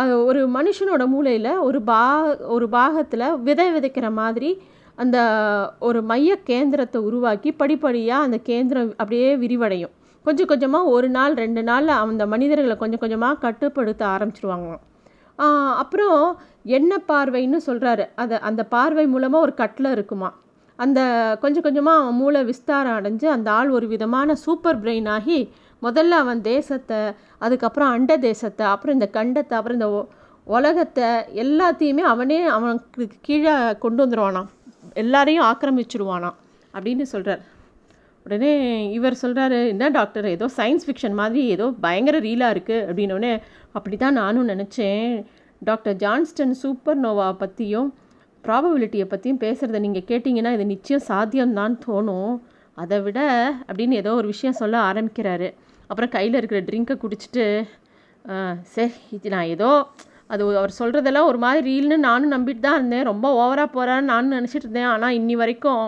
அது 0.00 0.12
ஒரு 0.24 0.40
மனுஷனோட 0.56 1.02
மூளையில் 1.12 1.52
ஒரு 1.66 1.78
பா 1.82 2.00
ஒரு 2.54 2.66
பாகத்தில் 2.68 3.26
விதை 3.46 3.66
விதைக்கிற 3.76 4.06
மாதிரி 4.20 4.50
அந்த 4.98 5.18
ஒரு 5.78 6.00
மைய 6.02 6.32
கேந்திரத்தை 6.50 7.00
உருவாக்கி 7.08 7.50
படிப்படியாக 7.52 8.26
அந்த 8.26 8.38
கேந்திரம் 8.50 8.90
அப்படியே 9.00 9.30
விரிவடையும். 9.44 9.94
கொஞ்சம் 10.24 10.50
கொஞ்சமாக 10.50 10.92
ஒரு 10.96 11.08
நாள் 11.16 11.34
ரெண்டு 11.34 11.62
நாளில் 11.62 12.00
அந்த 12.02 12.26
மனிதர்களை 12.26 12.76
கொஞ்சம் 12.76 13.02
கொஞ்சமாக 13.02 13.40
கட்டுப்படுத்த 13.44 14.02
ஆரம்பிச்சிருவாங்க 14.14 14.78
அப்புறம் 15.82 16.20
என்ன 16.66 16.92
பார்வைன்னு 17.08 17.58
சொல்கிறாரு 17.66 18.04
அதை 18.14 18.36
அந்த 18.38 18.62
பார்வை 18.66 19.06
மூலமாக 19.06 19.44
ஒரு 19.46 19.54
கட்டில் 19.54 19.94
இருக்குமா. 19.96 20.28
அந்த 20.78 21.00
கொஞ்சம் 21.40 21.62
கொஞ்சமாக 21.62 22.00
அவன் 22.02 22.18
மூளை 22.20 22.40
விஸ்தாரம் 22.44 22.96
அடைஞ்சு 22.98 23.26
அந்த 23.34 23.48
ஆள் 23.50 23.70
ஒரு 23.70 23.86
விதமான 23.86 24.34
சூப்பர் 24.34 24.80
பிரெயின் 24.82 25.08
ஆகி 25.08 25.38
முதல்ல 25.82 26.18
அவன் 26.24 26.40
தேசத்தை 26.42 26.98
அதுக்கப்புறம் 27.38 27.90
அண்ட 27.90 28.12
தேசத்தை 28.18 28.66
அப்புறம் 28.66 28.94
இந்த 28.94 29.08
கண்டத்தை 29.18 29.56
அப்புறம் 29.56 29.78
இந்த 29.80 29.88
உலகத்தை 30.46 31.08
எல்லாத்தையுமே 31.34 32.02
அவனே 32.12 32.38
அவனுக்கு 32.46 33.06
கீழே 33.20 33.54
கொண்டு 33.78 34.02
வந்துடுவானாம் 34.04 34.50
எல்லாரையும் 34.94 35.46
ஆக்கிரமிச்சிருவானாம் 35.46 36.36
அப்படின்னு 36.74 37.02
சொல்கிறார் 37.02 37.42
உடனே 38.26 38.52
இவர் 38.92 39.20
சொல்கிறாரு 39.22 39.58
என்ன 39.68 39.88
டாக்டர் 39.88 40.26
ஏதோ 40.26 40.46
சயின்ஸ் 40.56 40.86
ஃபிக்ஷன் 40.86 41.12
மாதிரி 41.12 41.42
ஏதோ 41.46 41.66
பயங்கர 41.80 42.18
ரீலாக 42.18 42.54
இருக்குது 42.54 42.84
அப்படின்னோடனே 42.86 43.32
அப்படி 43.72 43.96
தான் 43.96 44.18
நானும் 44.20 44.48
நினச்சேன். 44.48 45.12
டாக்டர் 45.62 45.96
ஜான்ஸ்டன் 46.02 46.54
சூப்பர் 46.62 46.98
நோவா 47.04 47.28
பற்றியும் 47.42 47.88
ப்ராபபிலிட்டியை 48.44 49.06
பற்றியும் 49.12 49.40
பேசுகிறத 49.44 49.78
நீங்கள் 49.84 50.06
கேட்டிங்கன்னா 50.10 50.50
இது 50.56 50.64
நிச்சயம் 50.72 51.06
சாத்தியம்தான் 51.10 51.74
தோணும். 51.86 52.34
அதை 52.82 52.96
விட 53.06 53.20
அப்படின்னு 53.68 53.94
ஏதோ 54.02 54.10
ஒரு 54.20 54.28
விஷயம் 54.34 54.58
சொல்ல 54.60 54.76
ஆரம்பிக்கிறாரு. 54.90 55.48
அப்புறம் 55.90 56.12
கையில் 56.16 56.38
இருக்கிற 56.40 56.60
ட்ரிங்கை 56.68 56.94
குடிச்சிட்டு 57.04 57.46
சரி 58.74 58.94
இது 59.16 59.28
நான் 59.34 59.50
ஏதோ 59.54 59.70
அது 60.32 60.42
அவர் 60.60 60.78
சொல்கிறதெல்லாம் 60.78 61.28
ஒரு 61.30 61.38
மாதிரி 61.44 61.60
ரீல்னு 61.70 61.96
நானும் 62.06 62.34
நம்பிட்டு 62.34 62.62
தான் 62.64 62.78
இருந்தேன். 62.78 63.08
ரொம்ப 63.10 63.26
ஓவராக 63.42 63.68
போகிறான்னு 63.76 64.10
நானும் 64.12 64.36
நினச்சிட்டு 64.38 64.66
இருந்தேன். 64.66 64.90
ஆனால் 64.94 65.16
இன்னி 65.18 65.34
வரைக்கும் 65.42 65.84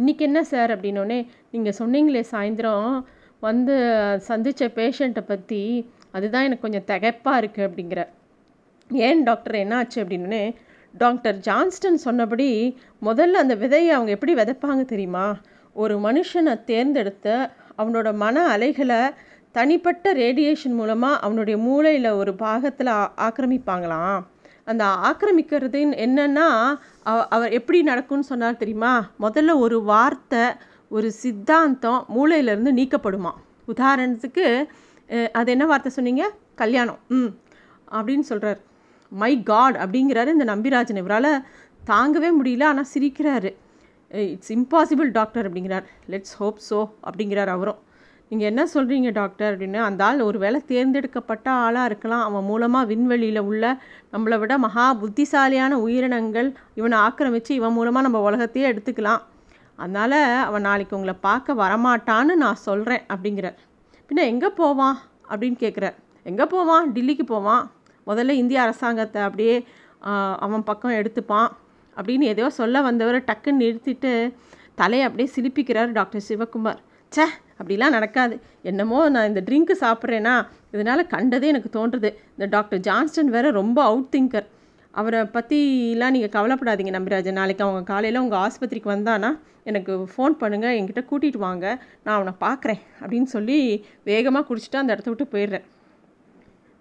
இன்றைக்கி 0.00 0.24
என்ன 0.28 0.40
சார்? 0.52 0.70
அப்படின்னோடனே 0.74 1.18
நீங்கள் 1.54 1.76
சொன்னீங்களே 1.80 2.22
சாயந்தரம் 2.32 2.90
வந்து 3.46 3.74
சந்தித்த 4.28 4.68
பேஷண்ட்டை 4.78 5.24
பற்றி 5.32 5.62
அதுதான் 6.16 6.46
எனக்கு 6.48 6.64
கொஞ்சம் 6.66 6.86
திகைப்பாக 6.90 7.40
இருக்குது 7.42 7.66
அப்படிங்கிற 7.68 8.02
ஏன் 8.90 9.22
டாக்டர் 9.22 9.54
என்ன 9.54 9.76
ஆச்சு 9.76 10.04
அப்படின்னே 10.04 10.42
டாக்டர் 10.94 11.38
ஜான்ஸ்டன் 11.38 12.02
சொன்னபடி 12.06 12.48
முதல்ல 13.02 13.40
அந்த 13.42 13.54
விதையை 13.54 13.88
அவங்க 13.88 14.10
எப்படி 14.10 14.34
விதைப்பாங்க 14.34 14.84
தெரியுமா? 14.84 15.26
ஒரு 15.76 15.94
மனுஷனை 15.98 16.64
தேர்ந்தெடுத்த 16.64 17.28
அவனோட 17.78 18.14
மன 18.14 18.46
அலைகளை 18.46 19.00
தனிப்பட்ட 19.54 20.12
ரேடியேஷன் 20.14 20.74
மூலமாக 20.74 21.20
அவனுடைய 21.20 21.56
மூளையில் 21.58 22.10
ஒரு 22.10 22.34
பாகத்தில் 22.34 22.92
ஆக்கிரமிப்பாங்களாம். 23.26 24.20
அந்த 24.64 24.84
ஆக்கிரமிக்கிறது 25.08 25.80
என்னன்னா 26.06 26.46
அவர் 27.28 27.50
எப்படி 27.50 27.82
நடக்கும்னு 27.82 28.24
சொன்னார் 28.24 28.56
தெரியுமா? 28.56 28.92
முதல்ல 29.20 29.58
ஒரு 29.58 29.82
வார்த்தை 29.82 30.44
ஒரு 30.90 31.10
சித்தாந்தம் 31.12 32.04
மூளையிலேருந்து 32.16 32.72
நீக்கப்படுமா 32.80 33.32
உதாரணத்துக்கு 33.68 34.46
அது 35.32 35.50
என்ன 35.50 35.64
வார்த்தை 35.66 35.92
சொன்னீங்க? 35.92 36.24
கல்யாணம். 36.54 36.98
ம். 37.08 37.30
அப்படின்னு 37.92 38.26
சொல்கிறார் 38.30 38.60
மை 39.22 39.32
காட் 39.50 39.76
அப்படிங்கிறாரு 39.82 40.30
இந்த 40.36 40.46
நம்பிராஜன். 40.52 41.00
இவரால் 41.02 41.30
தாங்கவே 41.90 42.30
முடியல 42.38 42.64
ஆனால் 42.72 42.90
சிரிக்கிறாரு. 42.94 43.50
இட்ஸ் 44.34 44.52
இம்பாசிபிள் 44.58 45.08
டாக்டர் 45.18 45.46
அப்படிங்கிறார். 45.48 45.86
லெட்ஸ் 46.12 46.36
ஹோப் 46.40 46.60
ஸோ 46.68 46.78
அப்படிங்கிறார் 47.08 47.50
அவரும். 47.56 47.80
நீங்கள் 48.30 48.48
என்ன 48.50 48.62
சொல்கிறீங்க 48.74 49.08
டாக்டர் 49.18 49.50
அப்படின்னு. 49.52 49.78
அந்த 49.88 50.00
ஆள் 50.06 50.20
ஒரு 50.28 50.38
வேளை 50.44 50.58
தேர்ந்தெடுக்கப்பட்ட 50.70 51.48
ஆளாக 51.64 51.88
இருக்கலாம். 51.90 52.24
அவன் 52.28 52.46
மூலமாக 52.50 52.88
விண்வெளியில் 52.92 53.40
உள்ள 53.50 53.64
நம்மளை 54.14 54.36
விட 54.42 54.54
மகா 54.64 54.86
புத்திசாலியான 55.02 55.78
உயிரினங்கள் 55.86 56.48
இவனை 56.80 56.98
ஆக்கிரமித்து 57.06 57.52
இவன் 57.60 57.76
மூலமாக 57.78 58.06
நம்ம 58.06 58.20
உலகத்தையே 58.28 58.66
எடுத்துக்கலாம். 58.72 59.22
அதனால் 59.82 60.18
அவன் 60.48 60.66
நாளைக்கு 60.68 60.96
உங்களை 60.98 61.16
பார்க்க 61.28 61.60
வரமாட்டான்னு 61.62 62.34
நான் 62.44 62.64
சொல்கிறேன் 62.68 63.04
அப்படிங்கிறார். 63.12 63.56
பின்ன 64.08 64.26
எங்கே 64.32 64.50
போவான்? 64.62 64.98
அப்படின்னு 65.30 65.58
கேட்குறார் 65.64 65.96
எங்கே 66.30 66.46
போவான்? 66.54 66.84
டில்லிக்கு 66.96 67.24
போவான். 67.34 67.64
முதல்ல 68.10 68.36
இந்திய 68.42 68.58
அரசாங்கத்தை 68.64 69.20
அப்படியே 69.28 69.56
அவன் 70.46 70.66
பக்கம் 70.70 70.96
எடுத்துப்பான். 71.00 71.50
அப்படின்னு 71.96 72.24
எதையோ 72.32 72.48
சொல்ல 72.60 72.82
வந்தவரை 72.88 73.20
டக்குன்னு 73.28 73.62
நிறுத்திட்டு 73.64 74.12
தலையை 74.80 75.04
அப்படியே 75.08 75.28
சிலிப்பிக்கிறார் 75.34 75.94
டாக்டர் 75.98 76.26
சிவகுமார். 76.28 76.80
சே 77.12 77.24
அப்படிலாம் 77.60 77.94
நடக்காது. 77.96 78.34
என்னமோ 78.70 78.98
நான் 79.14 79.28
இந்த 79.30 79.40
ட்ரிங்க்கு 79.48 79.74
சாப்பிட்றேன்னா 79.84 80.34
இதனால் 80.74 81.10
கண்டதே 81.14 81.50
எனக்கு 81.52 81.70
தோன்றுறது 81.76 82.10
இந்த 82.34 82.46
டாக்டர் 82.54 82.82
ஜான்ஸ்டன் 82.88 83.30
வேறு 83.34 83.50
ரொம்ப 83.60 83.78
அவுட் 83.90 84.10
திங்கர் 84.14 84.48
அவரை 84.94 85.20
பற்றிலாம் 85.36 86.14
நீங்கள் 86.16 86.32
கவலைப்படாதீங்க 86.36 86.92
நம்பிராஜன். 86.96 87.38
நாளைக்கு 87.40 87.64
அவங்க 87.66 87.82
காலையில் 87.92 88.22
உங்கள் 88.24 88.42
ஆஸ்பத்திரிக்கு 88.44 88.90
வந்தானா 88.94 89.30
எனக்கு 89.70 89.92
ஃபோன் 90.12 90.34
பண்ணுங்கள் 90.42 90.76
என்கிட்ட 90.78 91.02
கூட்டிகிட்டு 91.10 91.40
வாங்க. 91.46 91.66
நான் 92.04 92.16
அவனை 92.16 92.34
பார்க்குறேன் 92.46 92.82
அப்படின்னு 93.02 93.28
சொல்லி 93.36 93.58
வேகமாக 94.10 94.46
குடிச்சிட்டு 94.48 94.80
அந்த 94.82 94.94
இடத்த 94.94 95.10
விட்டு 95.12 95.26
போயிடுறேன். 95.34 95.64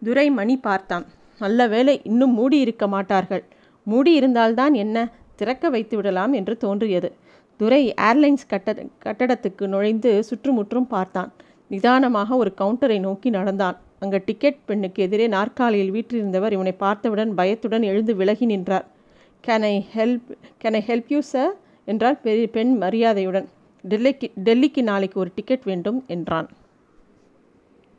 துரை 0.03 0.29
மணி 0.29 0.57
பார்த்தான். 0.57 1.05
நல்ல 1.39 1.67
வேலை 1.67 2.01
இன்னும் 2.03 2.33
மூடி 2.33 2.59
இருக்க 2.59 2.87
மாட்டார்கள். 2.87 3.43
மூடி 3.83 4.13
இருந்தால்தான் 4.13 4.73
என்ன? 4.73 4.97
திறக்க 5.35 5.69
வைத்து 5.69 5.95
விடலாம் 5.95 6.33
என்று 6.33 6.57
தோன்றியது. 6.57 7.09
துரை 7.57 7.93
ஏர்லைன்ஸ் 8.01 8.45
கட்ட 8.47 8.75
கட்டடத்துக்கு 9.05 9.67
நுழைந்து 9.67 10.23
சுற்றுமுற்றும் 10.23 10.87
பார்த்தான். 10.87 11.31
நிதானமாக 11.67 12.35
ஒரு 12.35 12.53
கவுண்டரை 12.57 12.99
நோக்கி 12.99 13.29
நடந்தான். 13.29 13.77
அங்கே 13.99 14.21
டிக்கெட் 14.25 14.65
பெண்ணுக்கு 14.65 15.03
எதிரே 15.03 15.27
நாற்காலியில் 15.27 15.93
வீற்றிருந்தவர் 15.93 16.51
இவனை 16.51 16.71
பார்த்தவுடன் 16.71 17.33
பயத்துடன் 17.35 17.81
எழுந்து 17.81 18.15
விலகி 18.15 18.45
நின்றார். 18.45 18.85
Can 19.47 19.61
I 19.61 19.85
help 19.95 20.29
can 20.63 20.77
I 20.79 20.83
help 20.87 21.03
you 21.07 21.21
sir 21.21 21.53
என்றார் 21.85 22.21
பெரிய 22.21 22.47
பெண் 22.47 22.77
மரியாதையுடன். 22.81 23.47
டெல்லிக்கு 23.89 24.27
டெல்லிக்கு 24.43 24.81
நாளைக்கு 24.81 25.19
ஒரு 25.19 25.31
டிக்கெட் 25.35 25.63
வேண்டும் 25.63 26.03
என்றான். 26.07 26.49